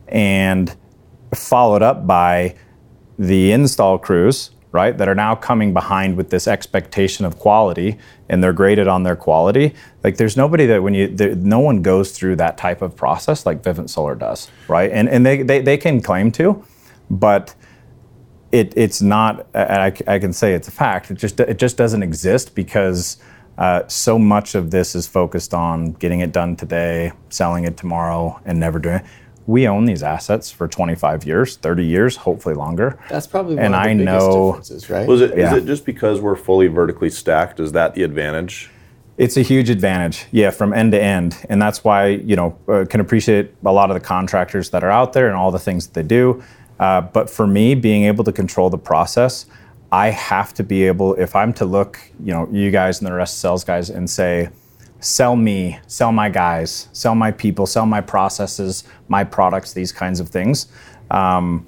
[0.08, 0.76] and
[1.34, 2.56] followed up by
[3.18, 7.98] the install crews right that are now coming behind with this expectation of quality
[8.28, 9.74] and they're graded on their quality.
[10.04, 13.46] Like there's nobody that when you there, no one goes through that type of process
[13.46, 14.90] like vivint solar does right?
[14.90, 16.64] And and they they, they can claim to
[17.10, 17.54] but
[18.52, 22.02] it, it's not I, I can say it's a fact it just it just doesn't
[22.02, 23.18] exist because
[23.60, 28.40] uh, so much of this is focused on getting it done today selling it tomorrow
[28.44, 29.04] and never doing it
[29.46, 33.74] we own these assets for 25 years 30 years hopefully longer That's probably one and
[33.74, 35.06] of the I biggest know- differences, right?
[35.08, 35.30] Was it?
[35.32, 35.56] Is Yeah.
[35.56, 37.60] it just because we're fully vertically stacked?
[37.60, 38.70] Is that the advantage?
[39.18, 42.86] It's a huge advantage, yeah, from end to end, and that's why you know uh,
[42.88, 45.86] can appreciate a lot of the contractors that are out there and all the things
[45.86, 46.42] that they do.
[46.78, 49.44] Uh, but for me, being able to control the process,
[49.92, 51.14] I have to be able.
[51.14, 54.08] If I'm to look, you know, you guys and the rest of sales guys, and
[54.08, 54.50] say,
[55.00, 60.20] sell me, sell my guys, sell my people, sell my processes, my products, these kinds
[60.20, 60.68] of things.
[61.10, 61.66] Um,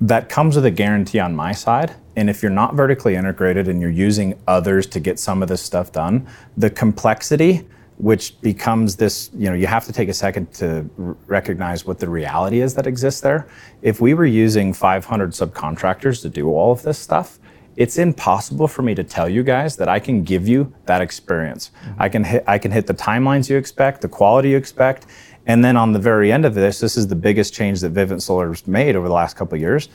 [0.00, 1.94] that comes with a guarantee on my side.
[2.16, 5.62] And if you're not vertically integrated and you're using others to get some of this
[5.62, 7.66] stuff done, the complexity,
[8.02, 12.00] which becomes this, you know, you have to take a second to r- recognize what
[12.00, 13.46] the reality is that exists there.
[13.80, 17.38] If we were using 500 subcontractors to do all of this stuff,
[17.76, 21.70] it's impossible for me to tell you guys that I can give you that experience.
[21.70, 22.02] Mm-hmm.
[22.02, 25.06] I can hit I can hit the timelines you expect, the quality you expect,
[25.46, 28.20] and then on the very end of this, this is the biggest change that Vivint
[28.20, 29.88] Solar's made over the last couple of years.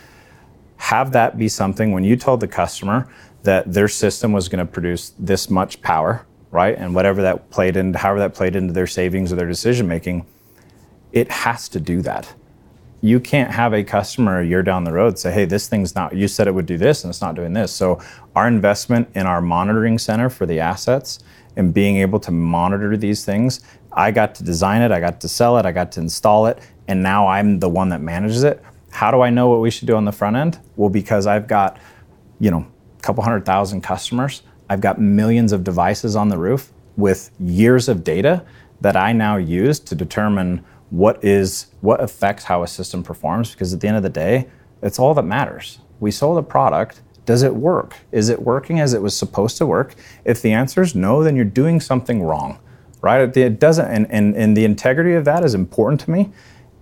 [0.78, 3.10] Have that be something when you told the customer
[3.44, 6.78] that their system was going to produce this much power, right?
[6.78, 10.26] And whatever that played into, however that played into their savings or their decision making,
[11.12, 12.34] it has to do that
[13.02, 16.16] you can't have a customer a year down the road say, hey, this thing's not,
[16.16, 17.72] you said it would do this and it's not doing this.
[17.72, 18.02] So,
[18.36, 21.20] our investment in our monitoring center for the assets
[21.56, 25.30] and being able to monitor these things, I got to design it, I got to
[25.30, 28.64] sell it, I got to install it, and now I'm the one that manages it.
[28.90, 30.60] How do I know what we should do on the front end?
[30.76, 31.78] Well, because I've got,
[32.40, 32.66] you know,
[32.98, 37.88] a couple hundred thousand customers, I've got millions of devices on the roof with years
[37.88, 38.46] of data
[38.82, 43.74] that I now use to determine what is what affects how a system performs because
[43.74, 44.48] at the end of the day
[44.82, 45.80] it's all that matters.
[46.00, 47.02] We sold a product.
[47.26, 47.98] Does it work?
[48.12, 49.96] Is it working as it was supposed to work?
[50.24, 52.60] If the answer is no then you're doing something wrong
[53.02, 53.38] right?
[53.38, 56.32] It doesn't and, and, and the integrity of that is important to me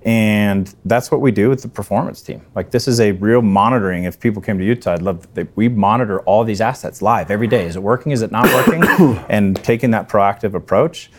[0.06, 2.46] and that's what we do with the performance team.
[2.54, 4.04] Like this is a real monitoring.
[4.04, 7.48] If people came to utah i'd love that we monitor all these assets live every
[7.48, 7.66] day.
[7.66, 8.12] Is it working?
[8.12, 8.84] Is it not working?
[9.30, 11.10] And taking that proactive approach.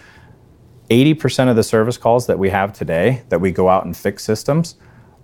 [0.89, 4.23] 80% of the service calls that we have today that we go out and fix
[4.23, 4.77] systems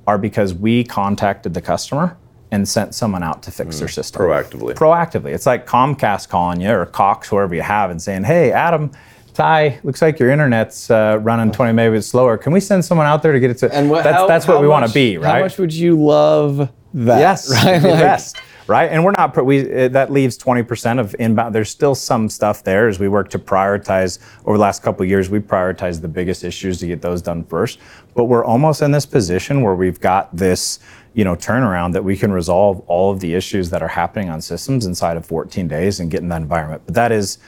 [0.08, 2.18] are because we contacted the customer
[2.50, 3.94] and sent someone out to fix their mm.
[3.94, 4.22] system.
[4.22, 4.74] Proactively.
[4.74, 5.32] proactively.
[5.32, 8.90] It's like Comcast calling you or Cox, whoever you have, and saying, "Hey, Adam,
[9.34, 12.36] Ty, looks like your internet's uh, running 20 megabits slower.
[12.36, 14.46] Can we send someone out there to get it to?" and what, that's how- that's
[14.46, 15.36] what we want to be, right?
[15.36, 17.18] How much would you love that?
[17.18, 17.74] Yes, right?
[17.82, 18.36] Like, best.
[18.68, 19.44] Right, and we're not.
[19.44, 21.52] We uh, that leaves twenty percent of inbound.
[21.52, 24.20] There's still some stuff there as we work to prioritize.
[24.44, 27.44] Over the last couple of years, we prioritized the biggest issues to get those done
[27.44, 27.80] first.
[28.14, 30.78] But we're almost in this position where we've got this,
[31.12, 34.40] you know, turnaround that we can resolve all of the issues that are happening on
[34.40, 36.82] systems inside of 14 days and get in that environment.
[36.86, 37.38] But that is,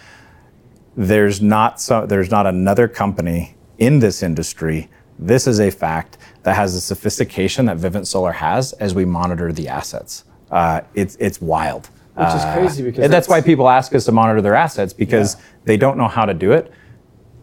[0.96, 4.88] there's not so there's not another company in this industry.
[5.18, 9.52] This is a fact that has the sophistication that Vivint Solar has as we monitor
[9.52, 10.24] the assets.
[10.50, 11.88] Uh, it's it's wild.
[12.14, 15.36] Which is crazy because and that's, why people ask us to monitor their assets because
[15.64, 16.70] they don't know how to do it.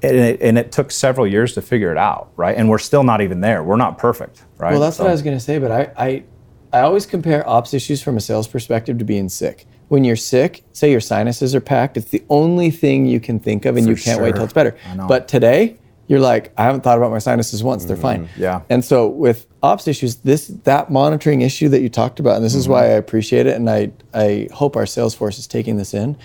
[0.02, 2.58] And it, and it took several years to figure it out, right?
[2.58, 3.64] And we're still not even there.
[3.64, 4.72] We're not perfect, right?
[4.72, 6.24] Well, that's what I was going to say, but I, I,
[6.72, 9.68] I always compare ops issues from a sales perspective to being sick.
[9.92, 13.66] When you're sick, say your sinuses are packed, it's the only thing you can think
[13.66, 14.36] of, and you can't wait sure.
[14.36, 14.78] till it's better.
[15.06, 15.76] But today,
[16.08, 18.28] you're like, I haven't thought about my sinuses once; they're fine.
[18.28, 18.42] Mm-hmm.
[18.42, 18.62] yeah.
[18.70, 22.56] And so with ops issues, this that monitoring issue that you talked about, and this
[22.56, 22.72] is Mm-hmm.
[22.74, 26.16] why I appreciate it, and I I hope our sales force is taking this in,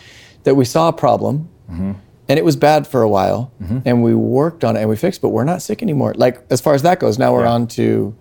[0.44, 1.48] that we saw a problem.
[1.68, 1.92] Mm-hmm.
[2.28, 3.50] And it was bad for a while,
[3.84, 6.14] and we worked on it and we fixed, but we're not sick anymore.
[6.14, 7.52] Like as far as that goes, now we're Yeah.
[7.58, 8.14] on to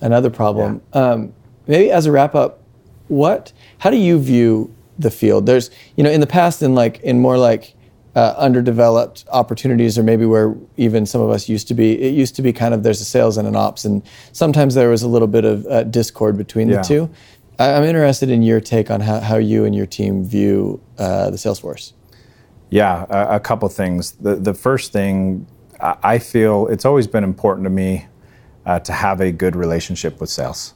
[0.00, 0.80] another problem.
[0.92, 1.32] Um,
[1.66, 2.60] maybe as a wrap up,
[3.08, 3.52] what?
[3.78, 5.46] How do you view the field?
[5.46, 7.74] There's, you know, in the past, in like in more like
[8.14, 12.36] uh, underdeveloped opportunities, or maybe where even some of us used to be, it used
[12.36, 15.08] to be kind of there's a sales and an ops, and sometimes there was a
[15.08, 16.76] little bit of uh, discord between Yeah.
[16.76, 17.10] the two.
[17.58, 21.30] I, I'm interested in your take on how, how you and your team view uh,
[21.30, 21.94] the sales force.
[22.70, 24.12] Yeah, a, a couple things.
[24.12, 25.46] The the first thing
[25.80, 28.06] I I feel it's always been important to me
[28.66, 30.74] uh, to have a good relationship with sales,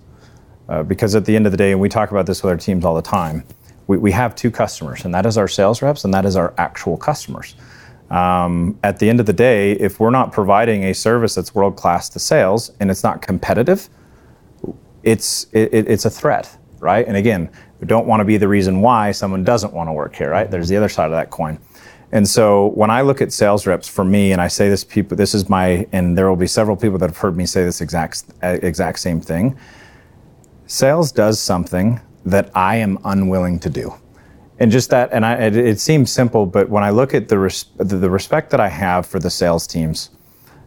[0.68, 2.58] uh, because at the end of the day, and we talk about this with our
[2.58, 3.44] teams all the time,
[3.86, 6.54] we, we have two customers, and that is our sales reps, and that is our
[6.58, 7.54] actual customers.
[8.10, 11.76] Um, at the end of the day, if we're not providing a service that's world
[11.76, 13.88] class to sales and it's not competitive,
[15.02, 17.06] it's it, it- it's a threat, right?
[17.06, 20.14] And again, we don't want to be the reason why someone doesn't want to work
[20.14, 20.50] here, right?
[20.50, 21.58] There's the other side of that coin.
[22.12, 25.16] And so when I look at sales reps for me, and I say this people,
[25.16, 27.80] this is my, and there will be several people that have heard me say this
[27.80, 29.56] exact exact same thing.
[30.66, 33.94] Sales does something that I am unwilling to do,
[34.58, 35.10] and just that.
[35.12, 38.10] And I, it, it seems simple, but when I look at the, res, the the
[38.10, 40.10] respect that I have for the sales teams,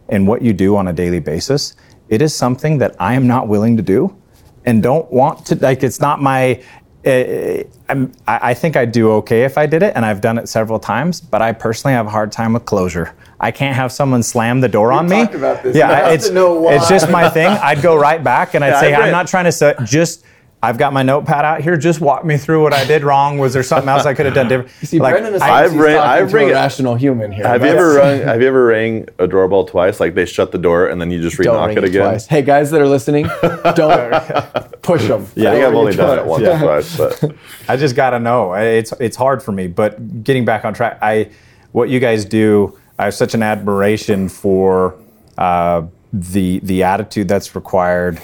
[0.08, 1.76] and what you do on a daily basis,
[2.08, 4.16] it is something that I am not willing to do
[4.64, 5.54] and don't want to.
[5.56, 6.62] Like, it's not my.
[7.06, 10.36] Uh, I'm, I I think I'd do okay if I did it, and I've done
[10.38, 11.20] it several times.
[11.20, 13.14] But I personally have a hard time with closure.
[13.40, 15.22] I can't have someone slam the door on me.
[15.22, 15.74] talked about this.
[15.76, 17.48] Yeah, I- it's it's just my thing.
[17.48, 20.24] I'd go right back and I'd Yeah, say, I'm not trying to say just.
[20.62, 21.78] I've got my notepad out here.
[21.78, 23.38] Just walk me through what I did wrong.
[23.38, 24.70] Was there something else I could have done different?
[24.82, 27.46] You See, Like, Brendan is I've ran- talking I've to a rational human here.
[27.46, 28.20] Have you ever rung?
[28.20, 30.00] Have you ever rang a doorbell twice?
[30.00, 32.02] Like they shut the door and then you just Don't re-knock it it again.
[32.02, 32.26] twice.
[32.26, 33.26] Hey, guys that are listening,
[33.74, 35.26] don't push them.
[35.34, 37.34] Yeah, I think I've only done it once or twice, but
[37.68, 38.52] I just got to know.
[38.52, 41.30] It's it's hard for me, but getting back on track, I
[41.72, 44.94] what you guys do, I have such an admiration for
[45.38, 45.82] uh,
[46.12, 48.20] the the attitude that's required.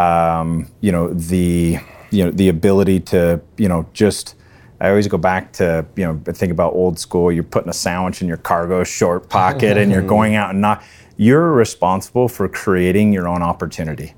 [0.00, 1.78] Um, you know the
[2.10, 4.36] you know the ability to you know just.
[4.82, 7.30] I always go back to you know think about old school.
[7.30, 10.82] You're putting a sandwich in your cargo short pocket, and you're going out and not.
[11.16, 14.14] You're responsible for creating your own opportunity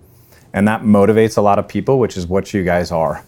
[0.53, 3.25] and that motivates a lot of people, which is what you guys are.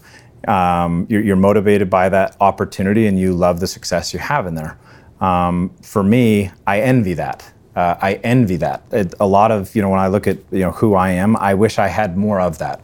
[0.46, 4.54] Um, you're, you're motivated by that opportunity, and you love the success you have in
[4.54, 4.78] there.
[5.20, 7.50] Um, for me, I envy that.
[7.76, 8.84] Uh, I envy that.
[8.92, 11.36] It, a lot of you know when I look at you know who I am,
[11.36, 12.80] I wish I had more of that.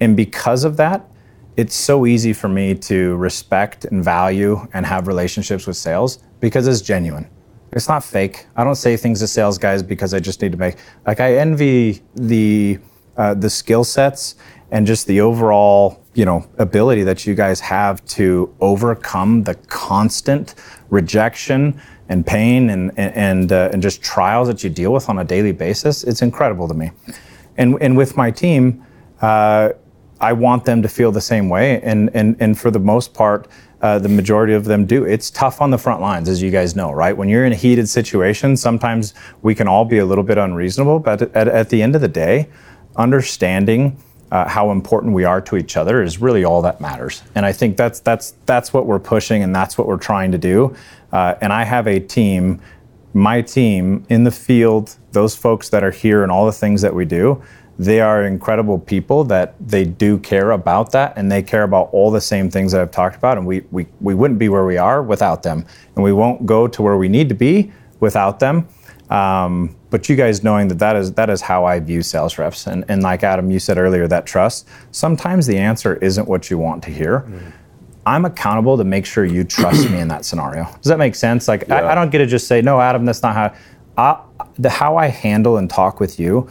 [0.00, 1.04] And because of that,
[1.56, 6.68] it's so easy for me to respect and value and have relationships with sales because
[6.68, 7.28] it's genuine.
[7.72, 8.46] It's not fake.
[8.56, 10.76] I don't say things to sales guys because I just need to make.
[11.06, 12.78] Like I envy the
[13.16, 14.36] uh, the skill sets
[14.70, 20.54] and just the overall you know ability that you guys have to overcome the constant
[20.90, 25.24] rejection and pain and and uh, and just trials that you deal with on a
[25.24, 26.04] daily basis.
[26.04, 26.90] It's incredible to me.
[27.56, 28.84] And and with my team.
[29.20, 29.72] Uh,
[30.20, 33.46] I want them to feel the same way, and and and for the most part,
[33.82, 35.04] uh, the majority of them do.
[35.04, 37.16] It's tough on the front lines, as you guys know, right?
[37.16, 40.98] When you're in a heated situation, sometimes we can all be a little bit unreasonable,
[40.98, 42.48] but at, at the end of the day,
[42.96, 43.96] understanding
[44.30, 47.22] uh, how important we are to each other is really all that matters.
[47.34, 50.38] And I think that's that's that's what we're pushing, and that's what we're trying to
[50.38, 50.74] do.
[51.12, 52.60] Uh, and I have a team,
[53.14, 56.94] my team in the field, those folks that are here, and all the things that
[56.94, 57.42] we do
[57.78, 62.10] they are incredible people that they do care about that and they care about all
[62.10, 64.76] the same things that I've talked about and we, we, we wouldn't be where we
[64.76, 65.64] are without them
[65.94, 68.66] and we won't go to where we need to be without them
[69.10, 72.66] um, but you guys knowing that that is that is how I view sales reps
[72.66, 76.58] and, and like Adam you said earlier that trust sometimes the answer isn't what you
[76.58, 77.24] want to hear
[78.08, 80.64] I'm accountable to make sure you trust me in that scenario.
[80.64, 81.46] Does that make sense?
[81.46, 83.54] Like I, I don't get to just say, no, Adam, that's not how.
[83.98, 84.22] I,
[84.58, 86.48] the how I handle and talk with you.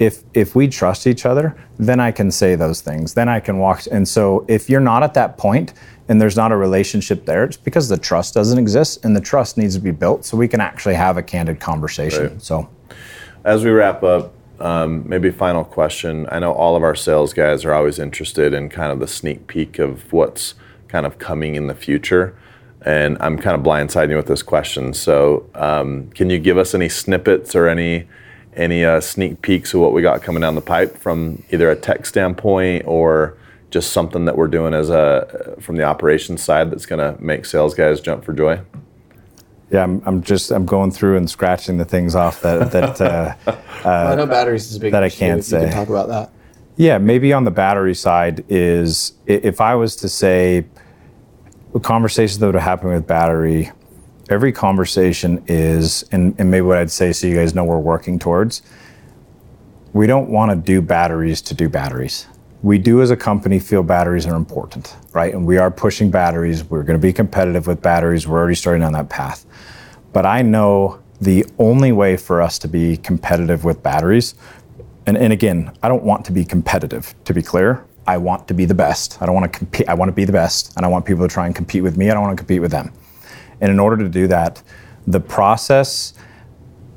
[0.00, 3.14] If if we trust each other, then I can say those things.
[3.14, 3.82] Then I can walk.
[3.92, 5.74] And so if you're not at that point
[6.08, 9.58] and there's not a relationship there, it's because the trust doesn't exist, and the trust
[9.58, 12.32] needs to be built so we can actually have a candid conversation.
[12.32, 12.42] Right.
[12.42, 12.68] So.
[13.44, 16.26] As we wrap up, um, maybe final question.
[16.30, 19.46] I know all of our sales guys are always interested in kind of the sneak
[19.46, 20.54] peek of what's
[20.88, 22.34] kind of coming in the future.
[22.82, 24.94] And I'm kind of blindsiding you with this question.
[24.94, 28.08] So, um, can you give us any snippets or any
[28.60, 31.76] any uh, sneak peeks of what we got coming down the pipe from either a
[31.76, 33.36] tech standpoint or
[33.70, 37.44] just something that we're doing as a from the operations side that's going to make
[37.44, 38.60] sales guys jump for joy?
[39.70, 43.34] Yeah, I'm, I'm just I'm going through and scratching the things off that that uh,
[43.84, 45.74] I know batteries is a big that I can't if you could say.
[45.74, 46.30] talk about that.
[46.76, 50.66] Yeah, maybe on the battery side is if I was to say
[51.82, 53.70] conversations that would happen with battery,
[54.30, 58.18] every conversation is, and, and maybe what I'd say so you guys know we're working
[58.18, 58.62] towards,
[59.92, 62.26] we don't want to do batteries to do batteries.
[62.62, 65.32] we do as a company feel batteries are important, right?
[65.32, 66.62] And we are pushing batteries.
[66.64, 68.28] We're going to be competitive with batteries.
[68.28, 69.46] We're already starting on that path.
[70.12, 74.34] But I know the only way for us to be competitive with batteries,
[75.06, 77.84] and, and again, I don't want to be competitive, to be clear.
[78.06, 79.20] I want to be the best.
[79.22, 79.88] I don't want to compete.
[79.88, 81.96] I want to be the best, and I want people to try and compete with
[81.96, 82.10] me.
[82.10, 82.92] I don't want to compete with them.
[83.60, 84.62] And in order to do that,
[85.06, 86.14] the process,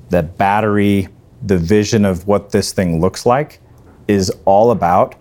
[0.09, 1.09] the battery,
[1.41, 3.59] the vision of what this thing looks like
[4.07, 5.16] is all about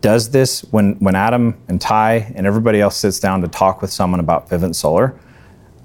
[0.00, 3.92] does this when when Adam and Ty and everybody else sits down to talk with
[3.92, 5.18] someone about Vivint Solar,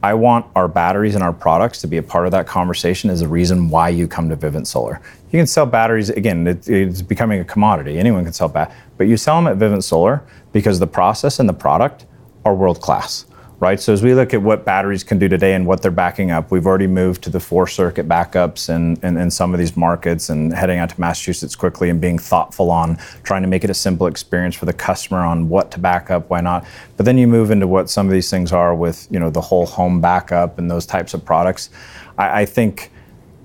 [0.04, 3.22] I want our batteries and our products to be a part of that conversation as
[3.22, 5.02] a reason why you come to Vivint Solar.
[5.32, 7.98] You can sell batteries again; it, it's becoming a commodity.
[7.98, 11.50] Anyone can sell bat, but you sell them at Vivint Solar because the process and
[11.50, 12.06] the product
[12.46, 13.26] are world class
[13.64, 13.80] right?
[13.80, 16.52] So as we look at what batteries can do today and what they're backing up,
[16.52, 20.28] we've already moved to the four circuit backups in, in, in, some of these markets
[20.28, 23.74] and heading out to Massachusetts quickly and being thoughtful on trying to make it a
[23.74, 26.66] simple experience for the customer on what to back up, why not.
[26.98, 29.40] But then you move into what some of these things are with, you know, the
[29.40, 31.70] whole home backup and those types of products.
[32.18, 32.92] I, I think,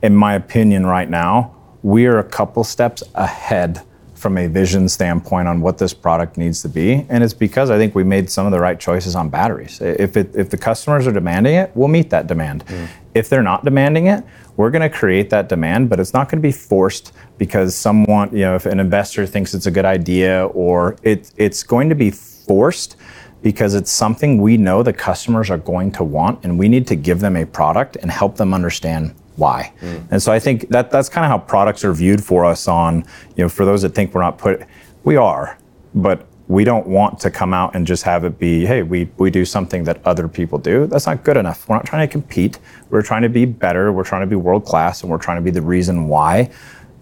[0.03, 1.55] in my opinion, right now,
[1.85, 3.83] we are a couple steps ahead
[4.19, 7.07] from a vision standpoint on what this product needs to be.
[7.09, 9.81] And it's because I think we made some of the right choices on batteries.
[9.81, 12.67] If, it, if the customers are demanding it, we'll meet that demand.
[12.67, 12.89] Mm.
[13.15, 14.25] If they're not demanding it,
[14.57, 18.31] we're going to create that demand, but it's not going to be forced because someone,
[18.33, 21.95] you know, if an investor thinks it's a good idea or it, it's going to
[21.95, 22.97] be forced
[23.43, 26.97] because it's something we know the customers are going to want and we need to
[26.97, 29.73] give them a product and help them understand why.
[29.81, 30.09] Mm.
[30.11, 33.05] And so I think that that's kind of how products are viewed for us on,
[33.37, 34.63] you know, for those that think we're not put
[35.05, 35.59] we are,
[35.95, 39.31] but we don't want to come out and just have it be, hey, we, we
[39.31, 40.87] do something that other people do.
[40.87, 41.69] That's not good enough.
[41.69, 42.59] We're not trying to compete.
[42.89, 43.93] We're trying to be better.
[43.93, 46.51] We're trying to be world class, and we're trying to be the reason why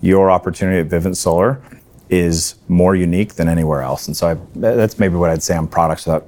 [0.00, 1.62] your opportunity at Vivint Solar
[2.08, 4.08] is more unique than anywhere else.
[4.08, 6.06] And so I, that's maybe what I'd say on products.
[6.06, 6.26] Without,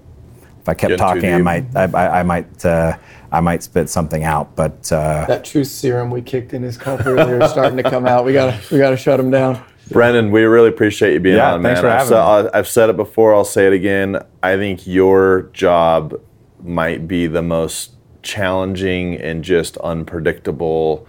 [0.60, 2.96] if I kept Get talking, I might I, I, I might uh,
[3.30, 4.56] I might spit something out.
[4.56, 8.06] But uh, that truth serum we kicked in his cup earlier is starting to come
[8.06, 8.24] out.
[8.24, 9.62] We gotta we gotta shut him down.
[9.90, 11.82] Brendan, we really appreciate you being yeah, on, thanks man.
[11.82, 13.34] For I've, having said, I've said it before.
[13.34, 14.22] I'll say it again.
[14.42, 16.20] I think your job
[16.62, 21.06] might be the most challenging and just unpredictable,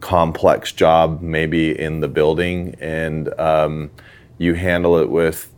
[0.00, 3.90] complex job maybe in the building, and um,
[4.38, 5.52] you handle it with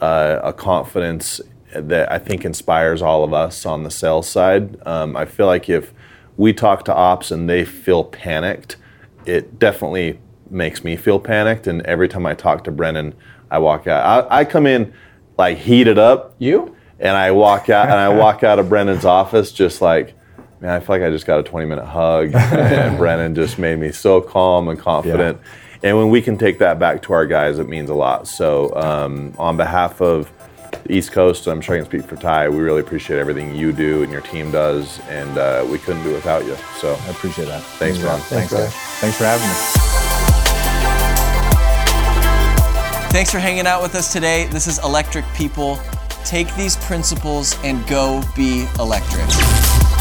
[0.00, 1.40] uh, a confidence
[1.74, 4.76] that I think inspires all of us on the sales side.
[4.86, 5.92] Um, I feel like if
[6.36, 8.76] we talk to ops and they feel panicked,
[9.26, 10.20] it definitely
[10.50, 11.66] makes me feel panicked.
[11.66, 13.14] And every time I talk to Brendan,
[13.50, 14.30] I walk out.
[14.30, 14.92] I, I come in
[15.38, 16.34] like heated up.
[16.38, 16.76] You?
[16.98, 20.14] And I walk out and I walk out of Brendan's office just like,
[20.60, 22.32] man, I feel like I just got a 20 minute hug.
[22.34, 25.40] and Brendan just made me so calm and confident.
[25.42, 25.48] Yeah.
[25.84, 28.28] And when we can take that back to our guys, it means a lot.
[28.28, 30.30] So, um, on behalf of
[30.88, 31.46] East Coast.
[31.46, 32.48] I'm sure I can speak for Ty.
[32.48, 36.10] We really appreciate everything you do and your team does, and uh, we couldn't do
[36.10, 36.56] it without you.
[36.78, 37.62] So I appreciate that.
[37.62, 38.18] Thanks, man.
[38.20, 39.54] Thanks, Thanks, Thanks for having me.
[43.12, 44.46] Thanks for hanging out with us today.
[44.46, 45.78] This is Electric People.
[46.24, 49.91] Take these principles and go be electric.